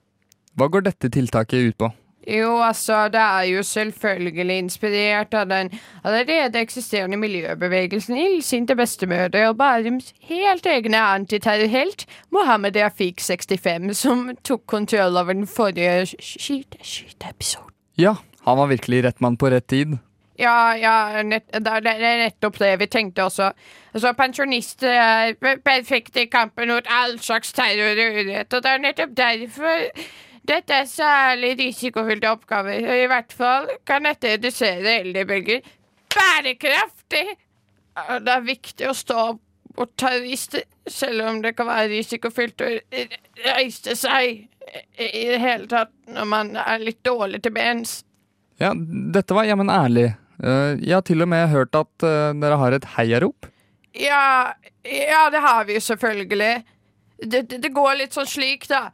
hva 0.58 0.70
går 0.72 0.88
dette 0.90 1.12
tiltaket 1.14 1.70
ut 1.70 1.78
på? 1.78 1.92
Jo, 2.28 2.54
altså, 2.64 3.08
det 3.12 3.20
er 3.20 3.42
jo 3.52 3.64
selvfølgelig 3.68 4.58
inspirert 4.64 5.34
av 5.36 5.50
den 5.50 5.72
allerede 6.08 6.62
eksisterende 6.62 7.18
miljøbevegelsen 7.20 8.16
Illsinte 8.18 8.76
bestemødre 8.80 9.50
og 9.50 9.58
Bærums 9.60 10.14
helt 10.30 10.66
egne 10.66 11.02
antiterrorhelt 11.18 12.06
Mohammed 12.32 12.78
Rafik 12.80 13.20
65, 13.20 13.92
som 13.98 14.30
tok 14.44 14.64
kontroll 14.72 15.18
over 15.20 15.34
den 15.36 15.48
forrige 15.48 16.06
skyte, 16.20 16.80
skyteepisoden. 16.84 17.70
Ja, 18.00 18.16
han 18.48 18.58
var 18.58 18.72
virkelig 18.72 19.04
rett 19.06 19.20
mann 19.22 19.36
på 19.38 19.52
rett 19.52 19.68
tid. 19.68 19.98
Ja, 20.40 20.74
ja, 20.80 21.22
nett, 21.24 21.46
det 21.54 21.70
er 21.92 22.18
nettopp 22.24 22.56
det 22.58 22.72
vi 22.82 22.88
tenkte 22.90 23.28
også. 23.28 23.52
Altså, 23.94 24.14
Pensjonister 24.18 24.90
er 24.90 25.36
pe- 25.38 25.60
perfekte 25.62 26.24
i 26.24 26.30
kampen 26.32 26.72
mot 26.74 26.88
all 26.90 27.20
slags 27.22 27.52
terror 27.54 28.00
og 28.02 28.18
urett, 28.24 28.50
og 28.58 28.64
det 28.66 28.72
er 28.72 28.82
nettopp 28.88 29.14
derfor 29.20 29.84
dette 30.48 30.76
er 30.76 30.90
særlig 30.90 31.54
risikofylte 31.60 32.32
oppgaver. 32.32 32.84
og 32.90 33.00
I 33.00 33.08
hvert 33.12 33.34
fall 33.34 33.70
kan 33.88 34.04
dette 34.08 34.36
redusere 34.36 35.00
eldrebølger 35.00 35.64
bærekraftig. 36.14 37.26
Det 37.94 38.34
er 38.34 38.48
viktig 38.48 38.90
å 38.90 38.96
stå 38.98 39.20
opp 39.34 39.42
mot 39.78 39.90
terrorister, 39.98 40.66
selv 40.86 41.26
om 41.26 41.40
det 41.42 41.56
kan 41.58 41.70
være 41.70 41.90
risikofylt 41.96 42.62
å 42.62 42.68
reise 43.48 43.96
seg 43.98 44.44
i 45.02 45.24
det 45.32 45.40
hele 45.42 45.66
tatt 45.70 45.92
når 46.14 46.28
man 46.30 46.52
er 46.60 46.84
litt 46.84 47.02
dårlig 47.06 47.42
til 47.44 47.56
bens. 47.56 48.02
Ja, 48.62 48.74
dette 48.76 49.34
var 49.34 49.48
jammen 49.50 49.72
ærlig. 49.74 50.12
Eh, 50.44 50.76
jeg 50.82 50.94
har 50.94 51.06
til 51.08 51.26
og 51.26 51.30
med 51.32 51.50
hørt 51.50 51.76
at 51.78 52.06
eh, 52.06 52.36
dere 52.38 52.60
har 52.62 52.76
et 52.76 52.86
heiarop. 52.96 53.50
Ja, 53.98 54.54
ja, 54.86 55.24
det 55.34 55.42
har 55.42 55.66
vi 55.66 55.78
jo 55.78 55.84
selvfølgelig. 55.86 56.54
Det, 57.24 57.42
det, 57.50 57.60
det 57.66 57.74
går 57.74 57.98
litt 58.02 58.18
sånn 58.18 58.30
slik, 58.30 58.68
da. 58.70 58.88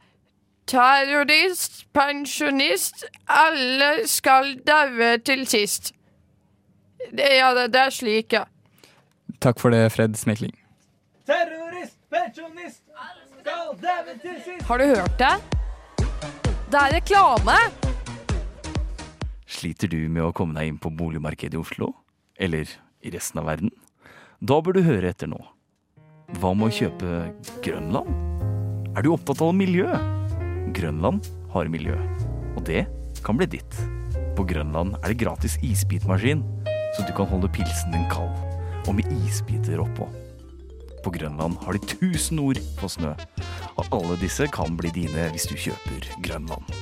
Terrorist, 0.70 1.80
pensjonist, 1.92 3.02
alle 3.26 4.06
skal 4.06 4.52
daue 4.62 5.16
til 5.26 5.42
sist. 5.50 5.90
Det, 7.10 7.26
ja, 7.40 7.48
det, 7.56 7.72
det 7.74 7.80
er 7.88 7.94
slik, 7.94 8.36
ja. 8.36 8.44
Takk 9.42 9.58
for 9.58 9.74
det, 9.74 9.88
Fred 9.90 10.14
Smekling. 10.20 10.54
Terrorist, 11.26 11.96
pensjonist, 12.12 12.84
alle 12.94 13.24
skal 13.32 13.80
daue 13.82 14.14
til 14.22 14.36
sist. 14.44 14.62
Har 14.68 14.78
du 14.78 14.86
hørt 14.92 15.18
det? 15.18 15.32
Det 16.70 16.78
er 16.84 16.94
reklame! 17.00 17.58
Sliter 19.50 19.90
du 19.90 19.98
med 20.06 20.28
å 20.28 20.30
komme 20.30 20.54
deg 20.54 20.70
inn 20.70 20.78
på 20.78 20.94
boligmarkedet 20.94 21.58
i 21.58 21.62
Oslo? 21.64 21.90
Eller 22.38 22.70
i 23.02 23.10
resten 23.10 23.42
av 23.42 23.50
verden? 23.50 23.74
Da 24.38 24.62
bør 24.62 24.78
du 24.78 24.84
høre 24.86 25.10
etter 25.10 25.26
nå. 25.34 25.42
Hva 26.38 26.54
med 26.54 26.70
å 26.70 26.78
kjøpe 26.78 27.26
Grønland? 27.66 28.14
Er 28.94 29.02
du 29.02 29.10
opptatt 29.16 29.42
av 29.42 29.50
miljø? 29.58 29.90
Grønland 30.76 31.24
har 31.52 31.70
miljø, 31.72 31.96
og 32.56 32.64
det 32.68 32.84
kan 33.24 33.38
bli 33.38 33.48
ditt. 33.50 33.78
På 34.36 34.44
Grønland 34.48 34.94
er 35.00 35.12
det 35.12 35.20
gratis 35.22 35.56
isbitmaskin, 35.66 36.42
så 36.96 37.04
du 37.06 37.12
kan 37.16 37.28
holde 37.30 37.50
pilsen 37.52 37.94
din 37.94 38.06
kald, 38.12 38.32
og 38.86 38.96
med 38.96 39.08
isbiter 39.24 39.80
oppå. 39.82 40.08
På 41.00 41.12
Grønland 41.14 41.56
har 41.64 41.76
de 41.76 41.80
1000 41.80 42.42
ord 42.44 42.60
på 42.80 42.90
snø, 42.92 43.14
og 43.80 43.94
alle 43.96 44.18
disse 44.20 44.46
kan 44.52 44.76
bli 44.76 44.92
dine 44.94 45.30
hvis 45.32 45.48
du 45.48 45.56
kjøper 45.56 46.10
Grønland. 46.24 46.74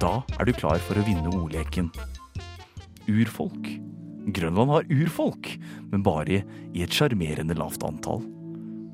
Da 0.00 0.22
er 0.40 0.48
du 0.48 0.52
klar 0.56 0.80
for 0.84 0.98
å 0.98 1.04
vinne 1.04 1.32
ordleken. 1.32 1.90
Urfolk. 3.08 3.68
Grønland 4.36 4.72
har 4.72 4.88
urfolk, 4.90 5.52
men 5.92 6.02
bare 6.04 6.42
i 6.74 6.82
et 6.84 6.92
sjarmerende 6.92 7.54
lavt 7.56 7.84
antall. 7.86 8.24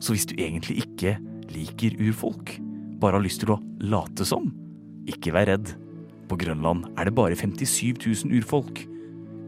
Så 0.02 0.16
hvis 0.16 0.26
du 0.28 0.34
egentlig 0.36 0.82
ikke 0.82 1.16
liker 1.54 1.96
urfolk, 2.02 2.58
bare 3.02 3.18
har 3.18 3.24
lyst 3.24 3.42
til 3.42 3.54
å 3.54 3.60
late 3.82 4.26
som, 4.28 4.48
ikke 5.10 5.34
vær 5.34 5.50
redd. 5.50 5.74
På 6.30 6.38
Grønland 6.40 6.86
er 6.96 7.08
det 7.08 7.16
bare 7.18 7.36
57 7.36 7.98
000 7.98 8.38
urfolk. 8.38 8.84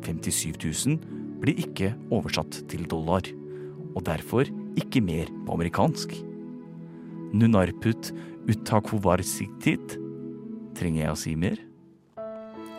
57 0.04 0.58
000 0.58 0.98
blir 1.40 1.60
ikke 1.62 1.94
oversatt 2.12 2.64
til 2.68 2.84
dollar, 2.90 3.24
og 3.94 4.04
derfor 4.04 4.50
ikke 4.80 5.02
mer 5.04 5.30
på 5.46 5.54
amerikansk. 5.54 6.16
Nunarput 7.34 8.12
utakovarsiktit 8.50 9.98
Trenger 10.74 11.04
jeg 11.04 11.12
å 11.12 11.18
si 11.18 11.32
mer? 11.38 11.60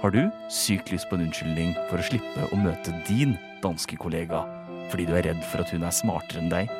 Har 0.01 0.11
du 0.11 0.25
sykt 0.51 0.91
lyst 0.91 1.07
på 1.07 1.15
en 1.15 1.23
unnskyldning 1.29 1.71
for 1.87 2.01
å 2.01 2.05
slippe 2.05 2.47
å 2.51 2.57
møte 2.59 2.91
din 3.07 3.37
danske 3.63 3.95
kollega 3.99 4.43
fordi 4.91 5.07
du 5.07 5.15
er 5.17 5.25
redd 5.25 5.39
for 5.49 5.63
at 5.63 5.71
hun 5.73 5.85
er 5.87 5.95
smartere 5.95 6.43
enn 6.43 6.51
deg? 6.51 6.73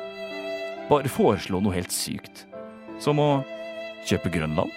Bare 0.90 1.10
foreslå 1.10 1.58
noe 1.64 1.74
helt 1.74 1.90
sykt, 1.90 2.44
som 3.02 3.18
å 3.18 3.30
kjøpe 4.04 4.32
Grønland. 4.34 4.72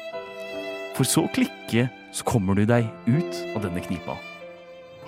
For 0.96 1.08
så 1.08 1.26
å 1.28 1.32
klikke, 1.36 1.88
så 2.16 2.26
kommer 2.28 2.58
du 2.58 2.66
deg 2.70 2.88
ut 3.08 3.40
av 3.56 3.64
denne 3.68 3.84
knipa. 3.84 4.16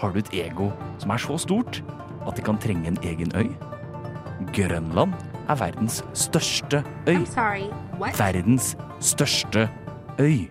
Har 0.01 0.13
du 0.13 0.22
et 0.22 0.34
ego 0.34 0.72
som 1.01 1.13
er 1.13 1.22
så 1.22 1.38
stort 1.41 1.82
at 2.25 2.38
det 2.38 2.46
kan 2.46 2.60
trenge 2.62 2.89
en 2.89 3.00
egen 3.06 3.34
øy? 3.38 3.50
Grønland 4.56 5.13
er 5.50 5.60
verdens 5.60 6.01
største 6.18 6.82
øy. 7.08 7.25
Verdens 8.18 8.74
største 9.03 9.68
øy. 10.22 10.48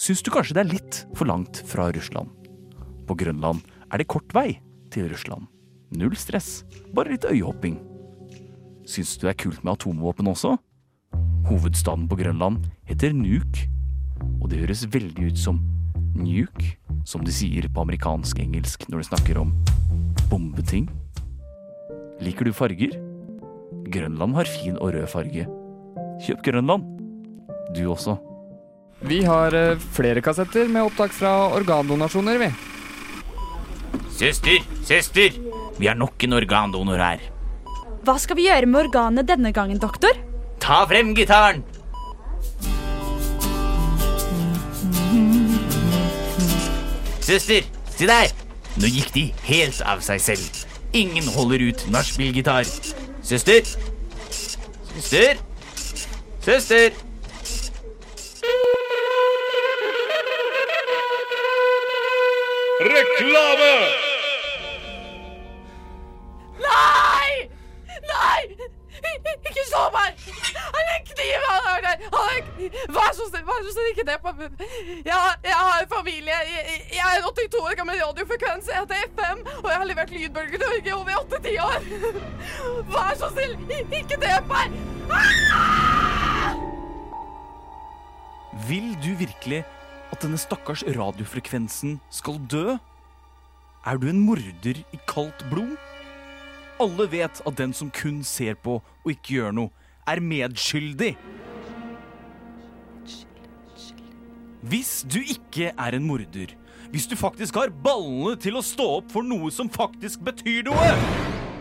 Syns 0.00 0.24
du 0.24 0.30
kanskje 0.34 0.56
det 0.56 0.64
er 0.64 0.72
litt 0.72 1.00
for 1.14 1.28
langt 1.30 1.60
fra 1.68 1.90
Russland? 1.94 2.30
På 3.06 3.16
Grønland 3.18 3.62
er 3.92 4.00
det 4.00 4.08
kort 4.10 4.32
vei 4.34 4.56
til 4.94 5.10
Russland. 5.10 5.46
Null 5.94 6.16
stress, 6.18 6.64
bare 6.94 7.14
litt 7.14 7.26
øyhopping. 7.28 7.76
Syns 8.88 9.14
du 9.16 9.26
det 9.26 9.34
er 9.34 9.42
kult 9.44 9.62
med 9.64 9.76
atomvåpen 9.76 10.28
også? 10.32 10.56
Hovedstaden 11.44 12.06
på 12.08 12.16
Grønland 12.16 12.62
heter 12.88 13.12
Nuuk, 13.12 13.58
og 14.40 14.48
det 14.48 14.62
høres 14.62 14.86
veldig 14.88 15.26
ut 15.28 15.40
som 15.40 15.58
nuke, 16.16 16.70
som 17.04 17.20
de 17.26 17.34
sier 17.34 17.66
på 17.68 17.84
amerikansk-engelsk 17.84 18.86
når 18.88 19.02
de 19.02 19.08
snakker 19.10 19.40
om 19.42 19.52
bombeting. 20.30 20.88
Liker 22.24 22.48
du 22.48 22.54
farger? 22.56 22.96
Grønland 23.92 24.38
har 24.38 24.48
fin 24.48 24.78
og 24.78 24.94
rød 24.96 25.04
farge. 25.12 25.44
Kjøp 26.24 26.40
Grønland. 26.48 26.88
Du 27.76 27.84
også. 27.92 28.16
Vi 29.04 29.20
har 29.26 29.52
eh, 29.52 29.76
flere 29.92 30.24
kassetter 30.24 30.70
med 30.70 30.88
opptak 30.88 31.12
fra 31.12 31.50
organdonasjoner, 31.52 32.40
vi. 32.40 32.52
Søster, 34.14 34.62
søster! 34.86 35.36
Vi 35.76 35.90
har 35.90 35.98
nok 35.98 36.24
en 36.24 36.38
organdonor 36.38 37.02
her. 37.02 37.32
Hva 38.04 38.14
skal 38.22 38.38
vi 38.38 38.46
gjøre 38.48 38.70
med 38.70 38.86
organet 38.86 39.28
denne 39.28 39.52
gangen, 39.52 39.82
doktor? 39.82 40.14
Ta 40.64 40.86
frem 40.86 41.14
gitaren! 41.14 41.64
Søster, 47.20 47.62
se 47.96 48.06
der! 48.06 48.32
Nå 48.80 48.88
gikk 48.88 49.10
de 49.14 49.24
helt 49.44 49.82
av 49.84 50.00
seg 50.06 50.22
selv. 50.24 50.62
Ingen 50.96 51.28
holder 51.34 51.66
ut 51.68 51.84
nachspielgitar. 51.92 52.64
Søster? 53.20 53.60
Søster? 54.94 55.42
Søster? 56.40 56.96
Reklame! 62.88 63.74
Nei! 66.64 67.50
Nei! 68.14 68.72
Ikke 69.48 69.64
slå 69.68 69.82
meg! 69.94 70.16
Han 70.74 70.88
er 70.94 71.00
kniv! 71.10 71.44
Han 71.48 71.60
har! 71.68 71.88
Er 72.34 72.40
kniv. 72.48 72.78
Vær 72.96 73.10
så 73.16 73.26
snill, 73.28 73.44
vær 73.48 73.60
så 73.66 73.72
snill, 73.76 73.90
ikke 73.92 74.06
det 74.08 74.16
på 74.24 74.32
har- 75.20 75.38
jeg 75.44 75.58
har 75.58 75.82
en 75.84 75.90
familie. 75.92 76.36
Jeg, 76.50 77.02
er 77.04 77.18
en 77.18 77.26
82 77.28 77.60
år 77.60 77.76
gammel 77.80 78.00
radiofrekvens. 78.02 78.66
Jeg 78.72 78.80
heter 78.80 78.96
FM, 79.14 79.38
og 79.64 79.68
jeg 79.70 79.78
har 79.82 79.88
levert 79.90 80.10
lydbølger 80.10 80.58
til 80.58 80.68
Norge 80.68 80.94
over 80.94 81.10
8-10 81.20 81.58
år. 81.68 81.80
Vær 82.94 83.14
så 83.22 83.30
snill, 83.36 83.54
ikke 84.00 84.16
drep 84.24 84.50
meg! 84.50 84.68
Vil 88.68 88.92
du 89.02 89.10
virkelig 89.18 89.64
at 90.14 90.22
denne 90.22 90.38
stakkars 90.38 90.84
radiofrekvensen 90.96 91.98
skal 92.14 92.38
dø? 92.50 92.76
Er 93.84 93.98
du 94.00 94.06
en 94.08 94.20
morder 94.24 94.78
i 94.94 94.98
kaldt 95.10 95.42
blod? 95.50 95.74
Alle 96.84 97.06
vet 97.08 97.40
at 97.48 97.56
den 97.56 97.72
som 97.72 97.88
kun 97.94 98.20
ser 98.26 98.58
på 98.60 98.76
og 98.82 99.08
ikke 99.08 99.38
gjør 99.38 99.54
noe, 99.56 99.70
er 100.04 100.20
medskyldig. 100.20 101.14
Hvis 104.68 104.90
du 105.08 105.20
ikke 105.20 105.70
er 105.72 105.96
en 105.96 106.04
morder, 106.04 106.52
hvis 106.92 107.08
du 107.08 107.16
faktisk 107.16 107.56
har 107.56 107.72
ballene 107.84 108.36
til 108.40 108.58
å 108.58 108.64
stå 108.64 108.88
opp 108.98 109.08
for 109.12 109.24
noe 109.24 109.48
som 109.52 109.70
faktisk 109.72 110.24
betyr 110.28 110.68
noe, 110.68 110.90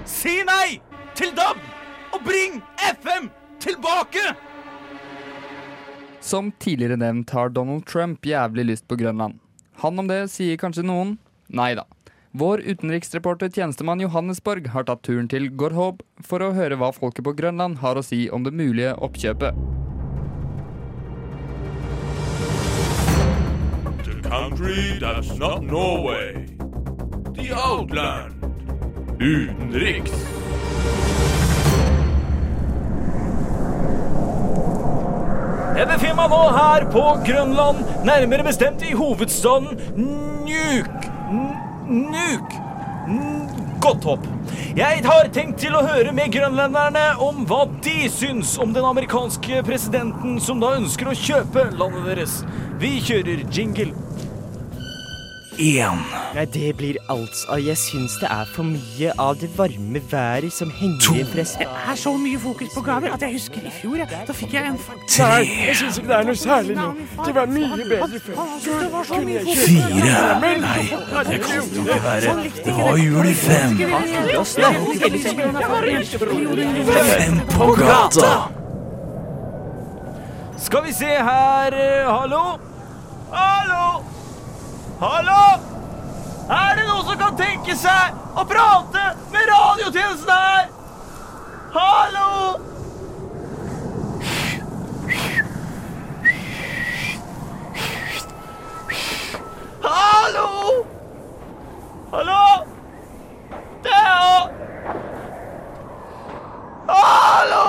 si 0.08 0.42
nei 0.48 0.82
til 1.16 1.32
DAB 1.36 1.64
og 2.16 2.28
bring 2.28 2.60
FM 2.84 3.32
tilbake! 3.64 4.28
Som 6.24 6.52
tidligere 6.60 7.00
nevnt 7.00 7.32
har 7.36 7.52
Donald 7.52 7.88
Trump 7.88 8.24
jævlig 8.28 8.68
lyst 8.74 8.88
på 8.88 9.00
Grønland. 9.00 9.40
Han 9.84 10.00
om 10.00 10.08
det 10.12 10.26
sier 10.32 10.60
kanskje 10.60 10.84
noen? 10.88 11.18
Nei 11.52 11.74
da. 11.80 11.88
Vår 12.36 12.62
utenriksreporter 12.62 13.50
tjenestemann 13.50 14.00
Johannesborg 14.02 14.68
har 14.74 14.88
tatt 14.88 15.04
turen 15.06 15.28
til 15.30 15.52
Gorhob 15.54 16.00
for 16.26 16.42
å 16.42 16.48
høre 16.58 16.80
hva 16.82 16.88
folket 16.90 17.22
på 17.28 17.34
Grønland 17.38 17.78
har 17.84 17.94
å 17.94 18.02
si 18.02 18.24
om 18.34 18.42
det 18.42 18.56
mulige 18.58 18.96
oppkjøpet. 19.06 19.54
The 24.02 24.18
country 24.26 24.98
that's 24.98 25.38
not 25.38 25.62
Norway. 25.62 26.48
The 27.38 27.54
Outland. 27.54 28.34
Utenriks. 29.22 30.18
Jeg 35.78 35.86
befinner 35.86 36.18
meg 36.18 36.34
nå 36.34 36.44
her 36.58 36.90
på 36.98 37.08
Grønland, 37.30 37.86
nærmere 38.10 38.50
bestemt 38.50 38.82
i 38.90 38.98
hovedstaden 38.98 39.78
Nuuk. 40.02 41.12
Nuuk. 41.94 42.54
Godt 43.84 44.06
hopp. 44.08 44.24
Jeg 44.74 45.04
har 45.06 45.28
tenkt 45.36 45.60
til 45.62 45.76
å 45.78 45.84
høre 45.86 46.14
med 46.16 46.32
grønlenderne 46.34 47.04
om 47.22 47.44
hva 47.46 47.68
de 47.86 48.08
syns 48.10 48.56
om 48.62 48.72
den 48.74 48.88
amerikanske 48.88 49.60
presidenten 49.68 50.40
som 50.42 50.64
da 50.64 50.72
ønsker 50.80 51.12
å 51.12 51.18
kjøpe 51.18 51.68
landet 51.78 52.08
deres. 52.10 52.40
Vi 52.82 52.96
kjører 53.06 53.44
jingle. 53.54 53.92
Én. 55.64 56.00
Nei, 56.36 56.46
det 56.46 56.76
blir 56.76 56.98
altså 57.10 57.56
Jeg 57.56 57.78
syns 57.78 58.18
det 58.20 58.28
er 58.28 58.50
for 58.52 58.68
mye 58.68 59.14
av 59.20 59.38
det 59.40 59.48
varme 59.58 60.02
været 60.12 60.52
som 60.52 60.72
henger 60.76 61.22
i 61.22 61.24
fra 61.24 61.46
Det 61.60 61.68
er 61.92 61.96
så 61.96 62.12
mye 62.18 62.40
fokus 62.40 62.74
på 62.76 62.82
gaver 62.82 63.14
at 63.14 63.22
jeg 63.22 63.32
husker 63.38 63.62
i 63.64 63.72
fjor. 63.72 63.96
Ja. 64.02 64.06
Da 64.28 64.34
fikk 64.36 64.54
jeg 64.58 64.68
en 64.68 64.80
Nei, 65.20 65.44
jeg 65.68 65.76
syns 65.80 65.98
ikke 66.02 66.10
det 66.10 66.18
er 66.18 66.28
noe 66.28 66.36
særlig 66.36 66.76
nå. 66.76 66.90
Det 67.26 67.36
var 67.36 67.48
mye 67.48 67.86
bedre 67.94 68.20
før. 68.26 68.34
Det 68.66 68.92
var 68.92 69.04
så 69.08 69.22
mye 69.24 69.40
fokus. 69.46 69.64
Fire. 69.64 70.40
Nei, 70.44 70.84
det 71.30 71.40
kan 71.46 71.56
jo 71.56 71.64
ikke 71.86 72.00
være. 72.10 72.36
Det 72.66 72.76
var 72.82 72.98
jul 73.06 73.26
i 73.32 73.34
fem. 73.34 73.72
Fem 77.08 77.40
på 77.56 77.72
gata. 77.80 78.34
Skal 80.64 80.84
vi 80.86 80.94
se 80.94 81.06
her 81.06 81.74
eh, 81.76 82.08
Hallo? 82.08 82.44
Hallo? 83.32 83.93
Hallo? 85.04 85.60
Er 86.50 86.76
det 86.78 86.84
noen 86.88 87.04
som 87.04 87.18
kan 87.20 87.34
tenke 87.36 87.74
seg 87.76 88.20
å 88.40 88.44
prate 88.48 89.02
med 89.34 89.50
radiotjenesten 89.50 90.30
her? 90.32 90.70
Hallo? 91.74 92.30
Hallo? 99.84 100.46
Hallo? 102.14 102.46
Theo? 103.90 104.30
Hallo? 106.94 107.66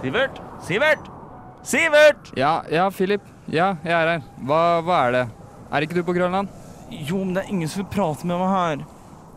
Sivert? 0.00 0.42
Sivert? 0.66 1.14
Sivert! 1.62 2.34
Ja, 2.34 2.56
ja, 2.74 2.90
Philip. 2.90 3.31
Ja, 3.50 3.72
jeg 3.82 3.94
er 3.96 4.10
her. 4.14 4.26
Hva, 4.46 4.62
hva 4.86 4.98
er 5.08 5.14
det? 5.16 5.22
Er 5.72 5.84
ikke 5.84 5.98
du 5.98 6.04
på 6.06 6.14
Grønland? 6.14 6.50
Jo, 6.92 7.22
men 7.24 7.34
det 7.34 7.42
er 7.42 7.50
ingen 7.52 7.70
som 7.70 7.82
vil 7.82 7.90
prate 7.90 8.28
med 8.28 8.38
meg 8.38 8.52
her. 8.52 8.82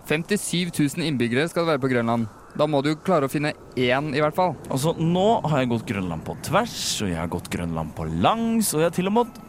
57 0.05 0.69
000 0.75 1.05
innbyggere 1.07 1.47
skal 1.49 1.65
det 1.65 1.73
være 1.73 1.83
på 1.85 1.89
Grønland. 1.89 2.27
Da 2.55 2.67
må 2.71 2.79
du 2.85 2.93
klare 3.03 3.27
å 3.27 3.31
finne 3.31 3.51
én, 3.75 4.13
i 4.15 4.21
hvert 4.23 4.35
fall. 4.37 4.53
Altså, 4.71 4.93
nå 4.95 5.41
har 5.43 5.63
jeg 5.63 5.71
gått 5.73 5.87
Grønland 5.89 6.23
på 6.27 6.37
tvers, 6.45 6.75
og 7.03 7.09
jeg 7.11 7.19
har 7.19 7.31
gått 7.33 7.49
Grønland 7.51 7.91
på 7.97 8.05
langs, 8.23 8.69
og 8.75 8.83
jeg 8.83 8.87
har 8.87 8.95
til 8.95 9.09
og 9.11 9.15
med, 9.17 9.41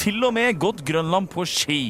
til 0.00 0.24
og 0.24 0.32
med 0.36 0.60
gått 0.62 0.80
Grønland 0.88 1.28
på 1.34 1.44
ski. 1.48 1.80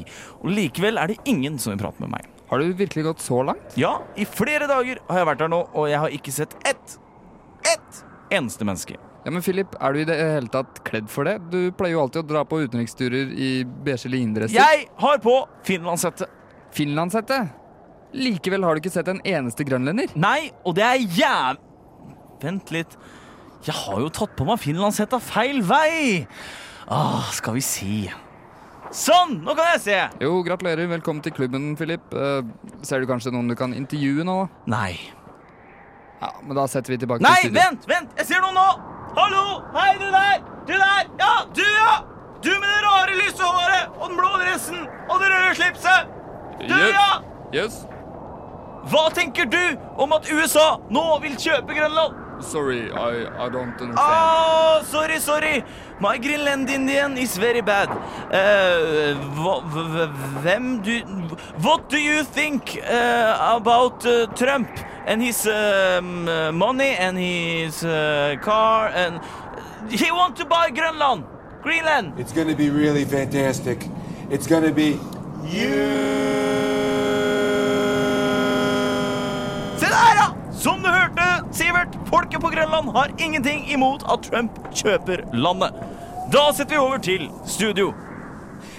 Og 0.40 0.50
likevel 0.56 0.98
er 0.98 1.12
det 1.12 1.20
ingen 1.30 1.60
som 1.62 1.74
vil 1.74 1.82
prate 1.84 2.02
med 2.02 2.16
meg. 2.16 2.26
Har 2.48 2.58
du 2.64 2.72
virkelig 2.74 3.04
gått 3.10 3.22
så 3.22 3.42
langt? 3.44 3.76
Ja, 3.78 3.98
i 4.16 4.26
flere 4.26 4.66
dager 4.70 5.02
har 5.10 5.20
jeg 5.20 5.30
vært 5.30 5.44
her 5.44 5.52
nå, 5.52 5.60
og 5.76 5.90
jeg 5.92 6.02
har 6.02 6.16
ikke 6.16 6.34
sett 6.34 6.56
ett, 6.66 6.96
ett 7.68 8.02
eneste 8.34 8.66
menneske. 8.66 8.98
Ja, 9.28 9.32
men 9.32 9.42
Philip, 9.44 9.74
er 9.76 9.92
du 9.92 9.98
i 10.00 10.06
det 10.08 10.14
hele 10.16 10.48
tatt 10.48 10.78
kledd 10.88 11.10
for 11.12 11.28
det? 11.28 11.34
Du 11.52 11.68
pleier 11.76 11.98
jo 11.98 12.04
alltid 12.06 12.22
å 12.22 12.28
dra 12.30 12.40
på 12.48 12.62
utenriksturer 12.62 13.28
i 13.36 13.50
beige 13.84 14.08
lindresser. 14.08 14.56
Jeg 14.56 14.86
har 15.02 15.20
på 15.20 15.34
finlandshette. 15.68 16.24
Finlandshette? 16.72 17.36
Likevel 18.16 18.64
har 18.64 18.72
du 18.72 18.80
ikke 18.80 18.94
sett 18.94 19.10
en 19.12 19.20
eneste 19.28 19.66
grønlender? 19.68 20.16
Nei, 20.16 20.48
og 20.64 20.78
det 20.80 20.86
er 20.86 21.04
jæv... 21.18 21.60
Vent 22.40 22.72
litt. 22.72 22.96
Jeg 23.68 23.76
har 23.76 24.00
jo 24.00 24.08
tatt 24.16 24.32
på 24.38 24.48
meg 24.48 24.62
finlandshetta 24.64 25.20
feil 25.20 25.60
vei. 25.60 26.24
Ah, 26.88 27.28
skal 27.36 27.60
vi 27.60 27.68
si 27.68 28.00
Sånn! 28.88 29.42
Nå 29.44 29.52
kan 29.52 29.74
jeg 29.74 29.84
se. 29.90 30.02
Jo, 30.24 30.38
gratulerer. 30.46 30.88
Velkommen 30.96 31.20
til 31.20 31.36
klubben, 31.36 31.74
Philip. 31.76 32.08
Uh, 32.16 32.40
ser 32.80 33.04
du 33.04 33.12
kanskje 33.12 33.36
noen 33.36 33.52
du 33.52 33.60
kan 33.60 33.76
intervjue 33.76 34.24
nå? 34.24 34.46
Nei. 34.72 34.94
Ja, 36.22 36.32
men 36.40 36.56
da 36.56 36.64
setter 36.64 36.96
vi 36.96 37.04
tilbake 37.04 37.28
Nei, 37.28 37.42
til 37.42 37.52
studio. 37.52 37.66
vent! 37.66 37.90
vent, 37.92 38.22
Jeg 38.22 38.32
ser 38.32 38.40
noen 38.40 38.56
nå! 38.56 38.96
Hallo! 39.16 39.62
Hei, 39.74 39.94
du 39.98 40.04
der! 40.10 40.42
Du 40.66 40.72
der! 40.72 41.04
Ja, 41.18 41.44
du, 41.54 41.62
ja! 41.62 42.04
Du 42.42 42.50
med 42.50 42.68
det 42.68 42.82
rare 42.84 43.14
lyse 43.18 43.42
håret 43.42 43.88
og 44.00 44.08
den 44.08 44.16
blå 44.20 44.28
dressen 44.38 44.84
og 45.08 45.20
det 45.20 45.30
røde 45.32 45.54
slipset! 45.58 46.14
Du, 46.60 46.74
Yes. 46.74 46.94
ja! 46.94 47.10
Yes. 47.54 47.76
Hva 48.88 49.08
tenker 49.14 49.44
du 49.50 49.60
om 50.00 50.12
at 50.16 50.28
USA 50.32 50.76
nå 50.90 51.04
vil 51.22 51.36
kjøpe 51.40 51.74
Grønland? 51.76 52.24
Sorry, 52.40 52.84
I, 52.86 53.26
I 53.26 53.48
don't 53.50 53.74
understand. 53.82 53.98
Ah, 53.98 54.82
sorry, 54.86 55.18
sorry. 55.18 55.64
My 56.00 56.16
Greenland 56.22 56.70
Indian 56.70 57.16
is 57.18 57.36
very 57.36 57.60
bad. 57.60 57.88
Uh, 58.30 59.18
hvem 60.44 60.78
du 60.86 61.00
What 61.64 61.88
do 61.90 61.98
you 61.98 62.22
think 62.22 62.76
uh, 62.84 63.56
about 63.56 64.06
uh, 64.06 64.26
Trump 64.38 64.68
and 65.08 65.22
his 65.22 65.46
um, 65.46 66.28
uh, 66.28 66.52
money 66.52 66.94
and 66.98 67.18
his 67.18 67.82
uh, 67.82 68.36
car 68.42 68.88
and 68.88 69.20
he 69.90 70.10
want 70.12 70.36
to 70.36 70.44
buy 70.44 70.70
Greenland? 70.70 71.24
Greenland. 71.62 72.12
It's 72.18 72.32
gonna 72.32 72.54
be 72.54 72.68
really 72.70 73.04
fantastic. 73.04 73.78
It's 74.30 74.46
gonna 74.46 74.72
be 74.72 74.98
Se 79.78 79.86
der, 79.86 80.14
ja! 80.16 80.34
Som 80.52 80.82
du 80.82 80.88
hørte, 80.88 81.44
Sivert, 81.52 81.88
folket 82.10 82.40
på 82.40 82.48
Grønland 82.48 82.90
har 82.96 83.10
ingenting 83.18 83.70
imot 83.72 84.02
at 84.12 84.30
Trump 84.30 84.50
kjøper 84.74 85.24
landet. 85.32 85.72
Da 86.32 86.52
setter 86.52 86.74
vi 86.74 86.78
over 86.78 86.98
til 86.98 87.30
studio. 87.46 87.94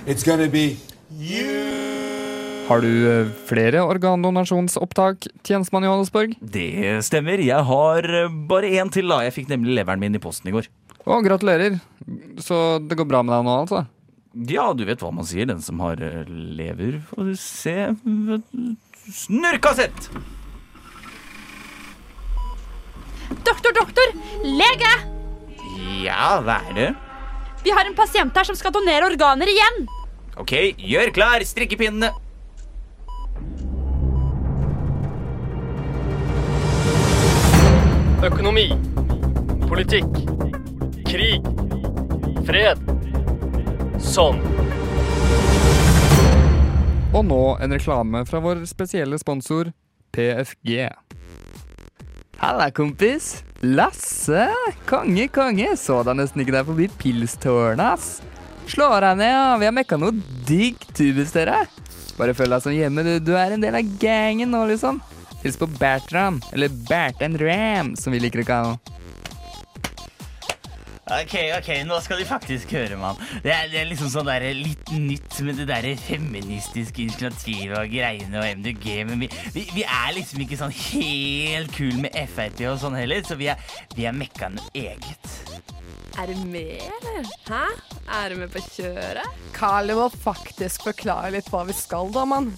It's 0.06 0.24
gonna 0.24 0.48
be 0.48 0.78
Har 2.70 2.84
du 2.86 2.90
eh, 3.10 3.30
flere 3.50 3.82
organdonasjonsopptak, 3.82 5.26
tjenestemann 5.42 5.88
Johannesborg? 5.88 6.36
Det 6.38 7.00
stemmer. 7.08 7.42
Jeg 7.42 7.66
har 7.66 8.06
eh, 8.06 8.36
bare 8.52 8.70
én 8.78 8.92
til, 8.94 9.10
da. 9.10 9.24
Jeg 9.26 9.34
fikk 9.40 9.50
nemlig 9.50 9.74
leveren 9.80 10.04
min 10.04 10.14
i 10.14 10.22
posten 10.22 10.52
i 10.52 10.54
går. 10.54 10.68
Å, 11.02 11.18
gratulerer. 11.26 11.80
Så 12.38 12.78
det 12.86 13.00
går 13.00 13.10
bra 13.10 13.24
med 13.26 13.34
deg 13.34 13.48
nå, 13.48 13.56
altså? 13.64 13.82
Ja, 14.54 14.68
du 14.78 14.86
vet 14.86 15.02
hva 15.02 15.10
man 15.10 15.26
sier. 15.26 15.50
Den 15.50 15.66
som 15.66 15.82
har 15.82 15.98
eh, 15.98 16.30
lever, 16.30 17.00
får 17.10 17.34
se 17.42 17.76
Snurrkassett! 19.10 20.12
Doktor, 23.50 23.74
doktor! 23.82 24.14
Lege! 24.46 24.94
Ja, 26.06 26.36
hva 26.46 26.62
er 26.70 26.78
det? 26.78 26.90
Vi 27.66 27.74
har 27.74 27.90
en 27.90 27.98
pasient 27.98 28.38
her 28.38 28.46
som 28.46 28.62
skal 28.62 28.78
donere 28.78 29.10
organer 29.10 29.50
igjen. 29.50 29.88
Ok, 30.38 30.54
gjør 30.78 31.10
klar 31.18 31.42
strikkepinnene. 31.42 32.14
Økonomi. 38.20 38.66
Politikk. 39.70 40.08
Krig. 41.08 41.46
Fred. 42.44 42.82
Sånn. 44.04 44.42
Og 47.16 47.22
nå 47.24 47.38
en 47.64 47.76
reklame 47.78 48.26
fra 48.28 48.42
vår 48.44 48.66
spesielle 48.68 49.16
sponsor 49.22 49.70
PFG. 50.12 50.90
Halla, 52.42 52.68
kompis. 52.76 53.38
Lasse. 53.64 54.50
Konge, 54.90 55.30
konge. 55.32 55.70
Så 55.80 56.02
deg 56.04 56.20
nesten 56.20 56.44
ikke 56.44 56.58
der 56.58 56.68
forbi 56.68 56.90
pilstårnet, 57.00 57.86
ass. 57.96 58.10
Slå 58.68 58.90
deg 59.00 59.16
ned, 59.22 59.32
ja. 59.32 59.46
Vi 59.64 59.70
har 59.70 59.78
mekka 59.80 59.96
noe 60.02 60.12
digg 60.50 60.84
tubus, 60.92 61.32
dere. 61.38 61.62
Bare 62.20 62.36
følg 62.36 62.52
deg 62.52 62.68
som 62.68 62.76
hjemme. 62.76 63.08
Du, 63.08 63.32
du 63.32 63.32
er 63.40 63.56
en 63.56 63.64
del 63.64 63.80
av 63.80 63.96
gangen 64.04 64.52
nå, 64.52 64.66
liksom. 64.74 65.00
Hils 65.43 65.58
på 65.58 65.67
Bertram, 65.80 66.41
eller 66.54 66.69
Bertan 66.89 67.38
Ram, 67.39 67.95
som 67.95 68.15
vi 68.15 68.19
liker 68.19 68.43
å 68.43 68.47
kalle. 68.47 68.80
Ok, 71.10 71.34
ok, 71.58 71.69
nå 71.89 71.95
skal 72.06 72.19
de 72.21 72.25
faktisk 72.30 72.73
høre, 72.78 72.97
mann. 72.99 73.17
Det 73.41 73.56
det 73.71 73.80
er 73.82 73.88
liksom 73.89 74.12
sånn 74.13 74.28
der, 74.30 74.43
litt 74.54 74.91
nytt 74.93 75.39
med 75.41 75.58
det 75.58 75.65
der 75.71 75.88
feministiske 75.97 77.02
initiativet 77.08 77.73
og 77.80 77.89
greiene 77.89 78.38
og 78.38 78.60
MDG, 78.60 78.86
men 79.10 79.23
vi, 79.25 79.32
vi, 79.56 79.63
vi 79.73 79.86
er 79.88 80.13
liksom 80.19 80.43
ikke 80.45 80.60
sånn 80.60 80.75
helt 80.75 81.73
kul 81.73 81.97
med 82.04 82.13
Frp 82.30 82.62
og 82.69 82.78
sånn 82.84 82.99
heller, 82.99 83.25
så 83.25 83.39
vi 83.39 83.49
er, 83.49 83.58
vi 83.97 84.06
er 84.06 84.13
mekka 84.13 84.52
noe 84.54 84.69
eget. 84.78 85.34
Er 86.19 86.30
du 86.30 86.45
med, 86.52 86.78
eller? 86.78 87.34
Hæ? 87.47 87.65
Er 88.19 88.30
du 88.30 88.41
med 88.43 88.54
på 88.54 88.62
kjøret? 88.75 89.41
Carly 89.56 89.97
må 89.97 90.12
faktisk 90.13 90.86
forklare 90.91 91.34
litt 91.39 91.49
hva 91.49 91.65
vi 91.65 91.73
skal, 91.73 92.13
da, 92.13 92.28
mann. 92.30 92.54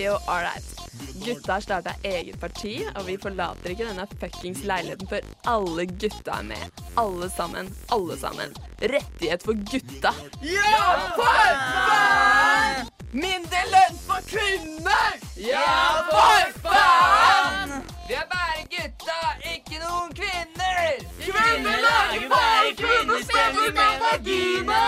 Jo, 0.00 0.16
ålreit. 0.30 0.85
Gutta 1.24 1.52
har 1.52 1.60
starta 1.60 1.92
eget 2.04 2.40
parti, 2.40 2.74
og 2.94 3.06
vi 3.06 3.16
forlater 3.22 3.72
ikke 3.72 3.88
denne 3.88 4.06
fuckings 4.20 4.62
leiligheten 4.68 5.08
før 5.10 5.26
alle 5.52 5.86
gutta 5.86 6.38
er 6.38 6.46
med. 6.50 6.82
Alle 6.98 7.30
sammen. 7.36 7.70
Alle 7.92 8.18
sammen. 8.20 8.54
Rettighet 8.82 9.42
for 9.42 9.58
gutta. 9.72 10.12
Ja, 10.42 10.84
for 11.16 11.40
faen! 11.70 12.90
Mindre 13.12 13.62
lønn 13.72 13.98
for 14.06 14.20
kvinner! 14.28 15.16
Ja, 15.40 15.72
for 16.10 16.58
faen! 16.66 17.76
Vi 18.08 18.14
er 18.14 18.26
bare 18.30 18.66
gutta, 18.70 19.20
ikke 19.54 19.80
noen 19.80 20.12
kvinner! 20.14 21.00
Kvinner 21.22 21.80
lager 21.86 22.28
bare 22.30 22.74
kvinnestemmer 22.82 23.72
med 23.80 24.04
vagina! 24.04 24.82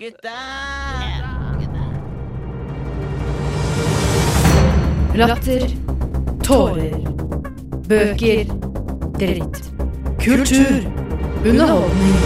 Gutta! 0.00 0.28
Latter. 5.14 5.60
Tårer. 6.42 6.94
Bøker. 7.88 8.44
Dritt. 9.18 9.60
Kultur. 10.20 10.86
Underholdning. 11.44 12.16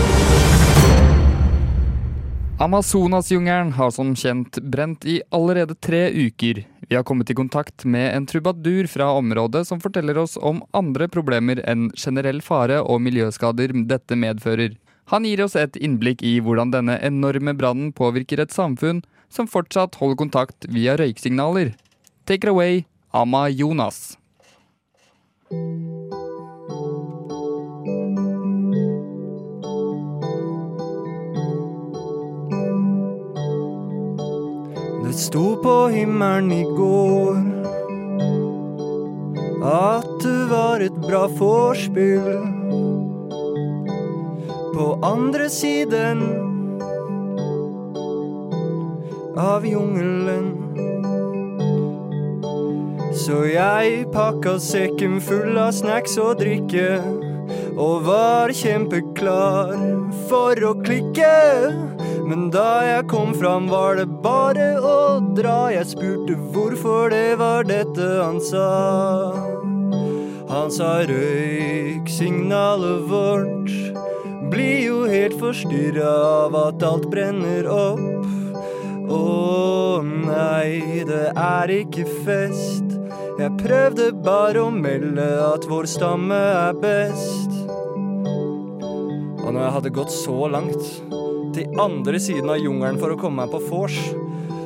Amazonasjungelen 2.58 3.72
har 3.72 3.90
som 3.90 4.14
kjent 4.14 4.62
brent 4.62 5.04
i 5.04 5.18
allerede 5.30 5.74
tre 5.74 6.12
uker. 6.14 6.62
Vi 6.88 6.94
har 6.94 7.02
kommet 7.02 7.30
i 7.30 7.34
kontakt 7.34 7.84
med 7.84 8.14
en 8.14 8.26
trubadur 8.30 8.86
fra 8.86 9.10
området 9.18 9.66
som 9.66 9.82
forteller 9.82 10.22
oss 10.22 10.36
om 10.36 10.62
andre 10.70 11.10
problemer 11.10 11.58
enn 11.66 11.90
generell 11.98 12.38
fare 12.38 12.78
og 12.86 13.02
miljøskader 13.02 13.74
dette 13.90 14.14
medfører. 14.14 14.78
Han 15.12 15.24
gir 15.28 15.42
oss 15.44 15.56
et 15.58 15.76
innblikk 15.76 16.22
i 16.24 16.38
hvordan 16.40 16.72
denne 16.72 16.96
enorme 17.04 17.52
brannen 17.56 17.92
påvirker 17.92 18.40
et 18.40 18.54
samfunn 18.54 19.02
som 19.28 19.48
fortsatt 19.50 19.98
holder 20.00 20.20
kontakt 20.24 20.68
via 20.72 20.96
røyksignaler. 20.96 21.74
Take 22.24 22.46
it 22.46 22.52
away, 22.52 22.84
Ama 23.12 23.48
Jonas. 23.48 24.16
Det 35.04 35.14
sto 35.20 35.44
på 35.62 35.76
himmelen 35.92 36.50
i 36.52 36.64
går 36.64 37.36
at 39.64 40.08
du 40.20 40.34
var 40.50 40.80
et 40.84 40.96
bra 41.04 41.26
vorspiel. 41.38 42.53
På 44.74 44.98
andre 45.02 45.50
siden 45.50 46.22
av 49.36 49.66
jungelen. 49.66 50.48
Så 53.14 53.44
jeg 53.46 54.08
pakka 54.12 54.56
sekken 54.58 55.20
full 55.22 55.58
av 55.62 55.70
snacks 55.76 56.18
og 56.18 56.40
drikke. 56.42 56.98
Og 57.78 58.02
var 58.08 58.50
kjempeklar 58.50 59.78
for 60.26 60.58
å 60.66 60.74
klikke. 60.82 61.30
Men 62.26 62.50
da 62.50 62.82
jeg 62.88 63.06
kom 63.14 63.30
fram, 63.38 63.70
var 63.70 64.00
det 64.00 64.08
bare 64.26 64.72
å 64.82 65.22
dra. 65.38 65.70
Jeg 65.70 65.92
spurte 65.94 66.34
hvorfor 66.50 67.14
det 67.14 67.38
var 67.38 67.62
dette 67.70 68.10
han 68.18 68.42
sa. 68.42 69.54
Han 70.50 70.70
sa 70.72 71.04
røyksignalet 71.06 73.10
vårt 73.10 73.83
blir 74.54 74.84
jo 74.86 74.98
helt 75.10 75.34
forstyrra 75.40 76.10
av 76.46 76.54
at 76.54 76.82
alt 76.86 77.08
brenner 77.10 77.66
opp. 77.66 78.26
Å 79.10 80.00
nei, 80.04 81.02
det 81.08 81.32
er 81.34 81.72
ikke 81.74 82.04
fest. 82.22 82.94
Jeg 83.40 83.50
prøvde 83.58 84.12
bare 84.24 84.62
å 84.62 84.70
melde 84.70 85.26
at 85.42 85.66
vår 85.66 85.88
stamme 85.90 86.38
er 86.38 86.78
best. 86.78 87.50
Og 89.42 89.50
når 89.50 89.60
jeg 89.64 89.74
hadde 89.78 89.94
gått 89.98 90.14
så 90.14 90.46
langt, 90.52 90.86
til 91.54 91.78
andre 91.82 92.18
siden 92.22 92.50
av 92.50 92.62
jungelen 92.62 92.98
for 93.02 93.14
å 93.14 93.18
komme 93.18 93.42
meg 93.42 93.50
på 93.50 93.62
vors, 93.68 93.98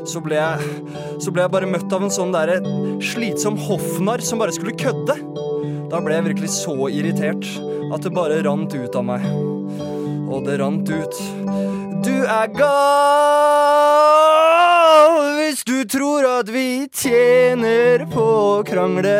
så 0.08 0.20
ble 0.24 0.36
jeg, 0.36 0.72
så 1.20 1.32
ble 1.32 1.44
jeg 1.46 1.52
bare 1.52 1.68
møtt 1.68 1.92
av 1.92 2.04
en 2.04 2.12
sånn 2.12 2.32
derre 2.32 2.60
slitsom 3.04 3.56
hoffnarr 3.60 4.24
som 4.24 4.40
bare 4.40 4.56
skulle 4.56 4.76
kødde. 4.76 5.16
Da 5.88 6.00
ble 6.04 6.16
jeg 6.16 6.28
virkelig 6.28 6.52
så 6.60 6.76
irritert 6.92 7.48
at 7.88 8.04
det 8.04 8.12
bare 8.16 8.42
rant 8.44 8.76
ut 8.76 9.00
av 9.00 9.08
meg. 9.16 9.56
Og 10.28 10.44
det 10.44 10.58
rant 10.60 10.88
ut. 10.88 11.14
Du 12.04 12.16
er 12.24 12.46
gal 12.56 13.88
hvis 15.38 15.64
du 15.64 15.84
tror 15.88 16.26
at 16.28 16.48
vi 16.52 16.88
tjener 16.92 18.04
på 18.12 18.20
å 18.22 18.62
krangle. 18.68 19.18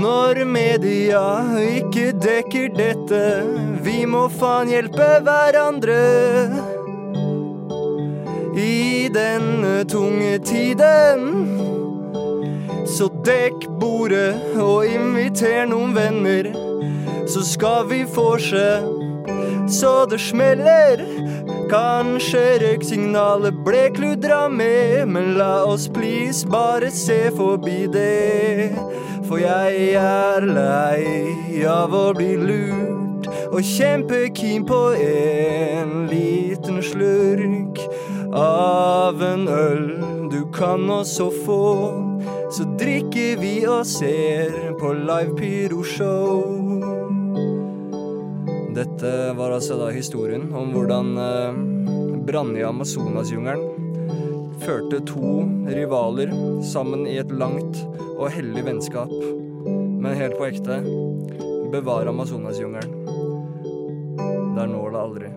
Når 0.00 0.44
media 0.46 1.22
ikke 1.60 2.12
dekker 2.22 2.70
dette, 2.78 3.22
vi 3.84 4.06
må 4.08 4.28
faen 4.32 4.70
hjelpe 4.70 5.08
hverandre. 5.26 5.98
I 8.56 9.10
denne 9.12 9.84
tunge 9.90 10.38
tiden. 10.46 11.20
Så 12.86 13.10
dekk 13.26 13.68
bordet 13.82 14.34
og 14.62 14.86
inviter 14.86 15.66
noen 15.68 15.92
venner, 15.98 16.48
så 17.30 17.44
skal 17.46 17.86
vi 17.86 18.04
få 18.10 18.38
se 18.38 18.68
så 19.70 20.06
det 20.10 20.18
smeller. 20.18 21.02
Kanskje 21.70 22.40
røyksignalet 22.58 23.60
ble 23.64 23.84
kludra 23.94 24.48
med, 24.50 25.06
men 25.08 25.36
la 25.38 25.62
oss 25.64 25.86
please 25.88 26.48
bare 26.50 26.90
se 26.90 27.30
forbi 27.36 27.86
det. 27.92 28.74
For 29.28 29.38
jeg 29.38 29.92
er 30.00 30.46
lei 30.48 31.62
av 31.70 31.94
å 31.94 32.08
bli 32.18 32.34
lurt, 32.40 33.30
og 33.52 33.62
kjempekeen 33.62 34.66
på 34.66 34.80
en 34.98 35.94
liten 36.10 36.82
slurk 36.82 37.78
av 38.34 39.22
en 39.22 39.46
øl 39.46 39.86
du 40.34 40.42
kan 40.54 40.90
også 40.90 41.30
få. 41.44 41.70
Så 42.50 42.66
drikker 42.74 43.38
vi 43.38 43.60
og 43.70 43.86
ser 43.86 44.74
på 44.82 44.92
live 44.98 45.38
pyroshow. 45.38 46.79
Dette 48.74 49.32
var 49.36 49.56
altså 49.56 49.76
da 49.80 49.88
historien 49.90 50.46
om 50.54 50.70
hvordan 50.74 51.10
eh, 51.18 51.60
brannen 52.26 52.58
i 52.60 52.66
Amazonasjungelen 52.66 53.88
førte 54.60 55.00
to 55.08 55.42
rivaler 55.66 56.30
sammen 56.66 57.06
i 57.08 57.16
et 57.18 57.32
langt 57.32 57.80
og 58.16 58.30
hellig 58.30 58.64
vennskap. 58.68 59.12
Men 59.64 60.16
helt 60.16 60.38
på 60.38 60.48
ekte 60.52 60.80
bevare 61.72 62.12
Amazonasjungelen. 62.14 62.96
Der 64.56 64.66
når 64.70 64.90
det 64.94 65.04
aldri. 65.04 65.32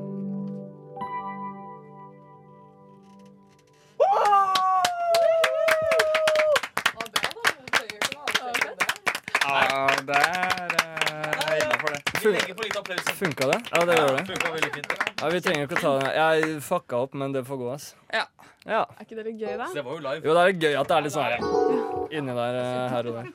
Litt 12.74 12.82
applaus. 12.82 13.10
Funka 13.20 13.48
det? 13.52 13.60
Ja, 13.70 13.86
det 13.86 13.96
gjør 14.00 14.16
det. 14.18 14.22
Funka 14.32 14.52
veldig 14.54 14.70
fint. 14.74 14.94
Ja, 15.22 15.28
Vi 15.30 15.42
trenger 15.46 15.68
ikke 15.68 15.76
å 15.78 15.82
ta 15.84 15.92
den. 16.00 16.08
Jeg 16.18 16.62
fucka 16.66 17.02
opp, 17.06 17.14
men 17.14 17.36
det 17.36 17.44
får 17.46 17.60
gå, 17.60 17.68
ass. 17.70 17.92
Ja. 18.10 18.24
Ja. 18.66 18.80
Er 18.98 19.06
ikke 19.06 19.18
det 19.20 19.26
litt 19.28 19.44
gøy, 19.44 19.58
da? 19.60 19.68
Det 19.76 19.84
var 19.86 19.94
jo 19.94 20.02
live. 20.02 20.24
Jo, 20.26 20.34
det 20.34 20.42
er 20.42 20.50
litt 20.50 20.64
gøy 20.64 20.78
at 20.80 20.90
det 20.90 20.96
er 20.98 21.06
litt 21.06 21.14
sånn 21.14 21.28
her 21.28 21.84
inni 22.14 22.34
der 22.38 22.58
eh, 22.60 22.94
her 22.94 23.10
og 23.10 23.16
der. 23.20 23.30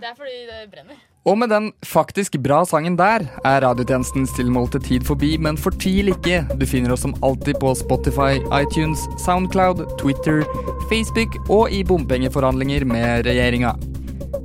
Det 0.00 0.08
er 0.08 0.14
fordi 0.16 0.36
det 0.48 0.60
brenner. 0.72 1.00
Og 1.28 1.36
med 1.36 1.50
den 1.52 1.66
faktisk 1.84 2.38
bra 2.40 2.62
sangen 2.68 2.96
der 2.96 3.26
er 3.44 3.60
radiotjenestens 3.64 4.32
tilmålte 4.36 4.80
tid 4.84 5.04
forbi, 5.08 5.34
men 5.40 5.60
fortvil 5.60 6.12
ikke. 6.14 6.42
Du 6.60 6.64
finner 6.68 6.94
oss 6.96 7.04
som 7.04 7.16
alltid 7.24 7.60
på 7.60 7.74
Spotify, 7.76 8.40
iTunes, 8.56 9.04
Soundcloud, 9.24 9.84
Twitter, 10.00 10.44
Facebook 10.92 11.36
og 11.48 11.72
i 11.72 11.84
bompengeforhandlinger 11.84 12.88
med 12.88 13.28
regjeringa. 13.28 13.76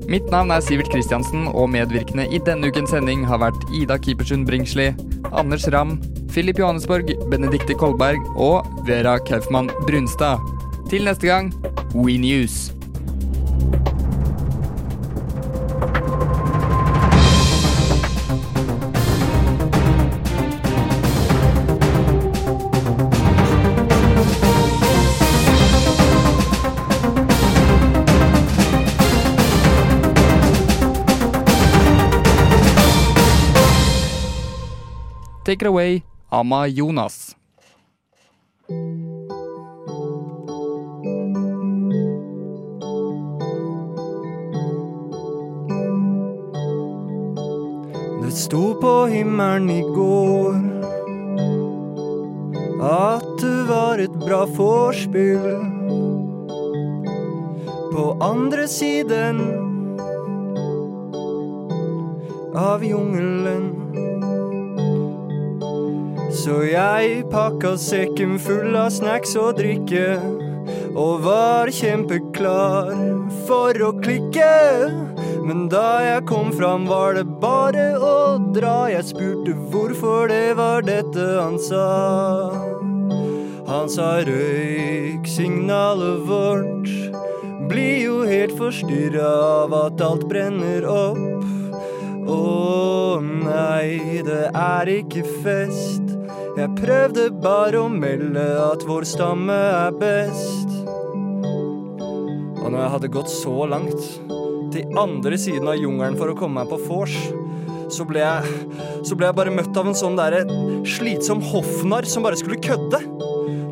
Mitt 0.05 0.27
navn 0.29 0.51
er 0.53 0.61
Sivert 0.61 0.91
Kristiansen, 0.93 1.47
og 1.49 1.71
medvirkende 1.73 2.27
i 2.29 2.37
denne 2.45 2.69
ukens 2.69 2.93
sending 2.93 3.23
har 3.25 3.41
vært 3.41 3.65
Ida 3.73 3.97
Kipersund 3.97 4.45
Bringsli, 4.45 4.91
Anders 5.33 5.65
Ramm, 5.73 5.97
Filip 6.29 6.61
Johannesborg, 6.61 7.09
Benedikte 7.31 7.73
Kolberg 7.79 8.21
og 8.37 8.69
Vera 8.85 9.17
Kaufmann 9.25 9.73
Brunstad. 9.87 10.43
Til 10.91 11.09
neste 11.09 11.31
gang, 11.31 11.53
We 11.97 12.19
News. 12.21 12.74
Take 35.55 35.67
it 35.67 35.69
away, 35.69 36.01
Ama 36.31 36.67
Jonas. 36.67 37.35
Det 48.23 48.31
sto 48.31 48.73
på 48.81 49.05
himmelen 49.05 49.69
i 49.69 49.81
går 49.81 50.55
at 52.83 53.23
du 53.39 53.63
var 53.71 54.03
et 54.03 54.19
bra 54.25 54.43
vorspiel. 54.57 55.55
På 57.95 58.17
andre 58.19 58.67
siden 58.67 59.39
av 62.55 62.83
jungelen. 62.83 63.64
Så 66.45 66.59
jeg 66.69 67.23
pakka 67.31 67.71
sekken 67.81 68.35
full 68.37 68.75
av 68.77 68.91
snacks 68.93 69.31
og 69.41 69.55
drikke. 69.57 70.19
Og 70.93 71.23
var 71.23 71.71
kjempeklar 71.73 72.91
for 73.47 73.73
å 73.81 73.89
klikke. 73.97 74.51
Men 75.41 75.63
da 75.73 76.03
jeg 76.05 76.27
kom 76.29 76.53
fram, 76.53 76.85
var 76.85 77.17
det 77.17 77.25
bare 77.41 77.87
å 77.97 78.37
dra. 78.53 78.75
Jeg 78.93 79.09
spurte 79.09 79.57
hvorfor 79.73 80.29
det 80.29 80.53
var 80.61 80.85
dette 80.85 81.25
han 81.33 81.57
sa. 81.57 81.89
Han 83.65 83.89
sa 83.89 84.21
røyksignalet 84.29 86.29
vårt 86.29 86.93
blir 87.71 88.05
jo 88.05 88.21
helt 88.29 88.53
forstyrra 88.61 89.35
av 89.65 89.79
at 89.81 90.09
alt 90.13 90.29
brenner 90.29 90.85
opp. 90.85 91.53
Å 92.29 92.41
nei, 93.25 94.21
det 94.29 94.51
er 94.53 94.97
ikke 95.01 95.25
fest. 95.41 96.04
Jeg 96.55 96.71
prøvde 96.77 97.25
bare 97.43 97.81
å 97.83 97.87
melde 97.91 98.43
at 98.63 98.83
vår 98.87 99.03
stamme 99.03 99.51
er 99.51 99.95
best. 99.99 100.69
Og 102.55 102.69
når 102.71 102.77
jeg 102.79 102.91
hadde 102.93 103.09
gått 103.11 103.31
så 103.33 103.65
langt, 103.67 104.05
til 104.71 104.95
andre 104.99 105.35
siden 105.39 105.67
av 105.67 105.75
jungelen 105.75 106.15
for 106.15 106.31
å 106.31 106.37
komme 106.39 106.63
meg 106.63 106.71
på 106.71 106.79
vors, 106.87 107.17
så 107.91 108.07
ble 108.07 108.23
jeg, 108.23 108.55
så 109.03 109.17
ble 109.19 109.27
jeg 109.27 109.37
bare 109.41 109.55
møtt 109.57 109.75
av 109.75 109.91
en 109.91 109.99
sånn 109.99 110.15
derre 110.15 110.45
slitsom 110.87 111.43
hoffnarr 111.43 112.07
som 112.07 112.23
bare 112.23 112.39
skulle 112.39 112.61
kødde. 112.63 113.03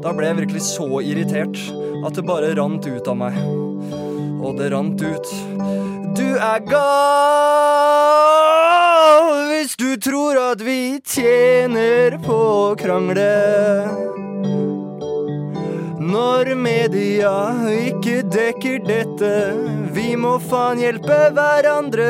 Da 0.03 0.11
ble 0.11 0.27
jeg 0.27 0.41
virkelig 0.41 0.65
så 0.67 0.89
irritert 0.99 1.55
at 2.03 2.19
det 2.19 2.27
bare 2.27 2.51
rant 2.59 2.83
ut 2.83 3.07
av 3.07 3.15
meg. 3.23 3.39
Og 4.43 4.59
det 4.59 4.73
rant 4.75 4.99
ut. 5.07 5.33
Du 6.19 6.27
er 6.35 6.59
gal 6.67 8.62
hvis 9.49 9.75
du 9.79 9.95
tror 10.01 10.37
at 10.51 10.61
vi 10.63 10.99
tjener 11.05 12.17
på 12.23 12.35
å 12.35 12.75
krangle. 12.79 13.29
Når 16.03 16.51
media 16.59 17.33
ikke 17.71 18.21
dekker 18.33 18.83
dette, 18.85 19.33
vi 19.95 20.13
må 20.19 20.35
faen 20.49 20.81
hjelpe 20.83 21.19
hverandre. 21.35 22.09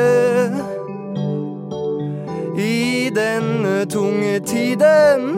I 2.58 3.10
denne 3.14 3.84
tunge 3.90 4.38
tiden. 4.46 5.30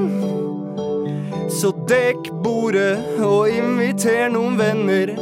Så 1.57 1.71
dekk 1.88 2.33
bordet 2.45 2.99
og 3.25 3.49
inviter 3.49 4.27
noen 4.33 4.59
venner, 4.61 5.14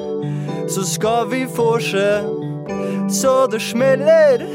så 0.71 0.83
skal 0.89 1.29
vi 1.31 1.45
vorse 1.47 2.09
så 3.09 3.47
det 3.47 3.61
smeller. 3.63 4.47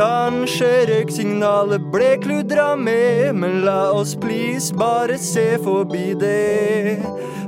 Kanskje 0.00 0.68
røyksignalet 0.88 1.82
ble 1.92 2.14
kludra 2.22 2.70
med, 2.72 3.34
men 3.36 3.58
la 3.66 3.90
oss 3.92 4.14
please 4.16 4.72
bare 4.72 5.18
se 5.20 5.58
forbi 5.60 6.14
det. 6.16 7.02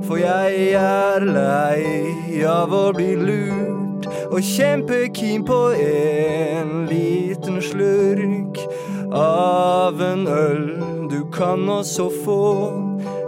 For 0.05 0.21
jeg 0.21 0.75
er 0.77 1.25
lei 1.25 2.43
av 2.45 2.75
å 2.77 2.83
bli 2.93 3.15
lurt, 3.17 4.05
og 4.29 4.45
kjempekeen 4.45 5.47
på 5.49 5.63
en 5.81 6.75
liten 6.91 7.57
slurk 7.65 8.61
av 9.17 10.05
en 10.05 10.29
øl 10.29 10.67
du 11.09 11.23
kan 11.33 11.65
også 11.73 12.11
få. 12.21 12.43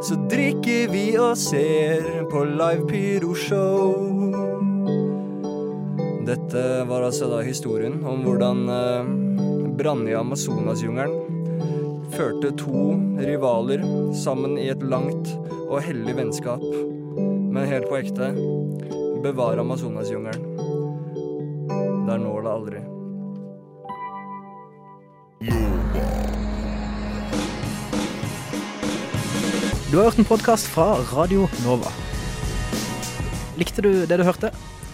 Så 0.04 0.20
drikker 0.28 0.92
vi 0.92 1.06
og 1.16 1.38
ser 1.40 2.26
på 2.28 2.44
live 2.44 2.84
pyroshow. 2.92 4.13
Dette 6.24 6.60
var 6.88 7.04
altså 7.04 7.26
da 7.28 7.42
historien 7.44 7.98
om 8.08 8.22
hvordan 8.24 8.62
eh, 8.72 9.08
i 10.08 10.14
Amazonasjungelen 10.16 12.08
førte 12.14 12.52
to 12.56 12.94
rivaler 13.20 13.84
sammen 14.16 14.56
i 14.56 14.70
et 14.72 14.80
langt 14.80 15.28
og 15.66 15.82
hellig 15.84 16.16
vennskap. 16.16 16.64
Men 17.18 17.68
helt 17.68 17.90
på 17.90 18.00
ekte 18.00 18.32
bevare 19.24 19.60
Amazonasjungelen. 19.60 20.44
Der 22.08 22.18
når 22.24 22.40
det 22.40 22.52
aldri. 22.56 22.84
Du 29.92 29.98
har 29.98 30.08
hørt 30.08 30.18
en 30.18 30.32
podkast 30.32 30.72
fra 30.72 30.94
Radio 31.12 31.50
Nova. 31.66 31.92
Likte 33.60 33.84
du 33.84 34.06
det 34.08 34.16
du 34.16 34.24
hørte? 34.24 34.50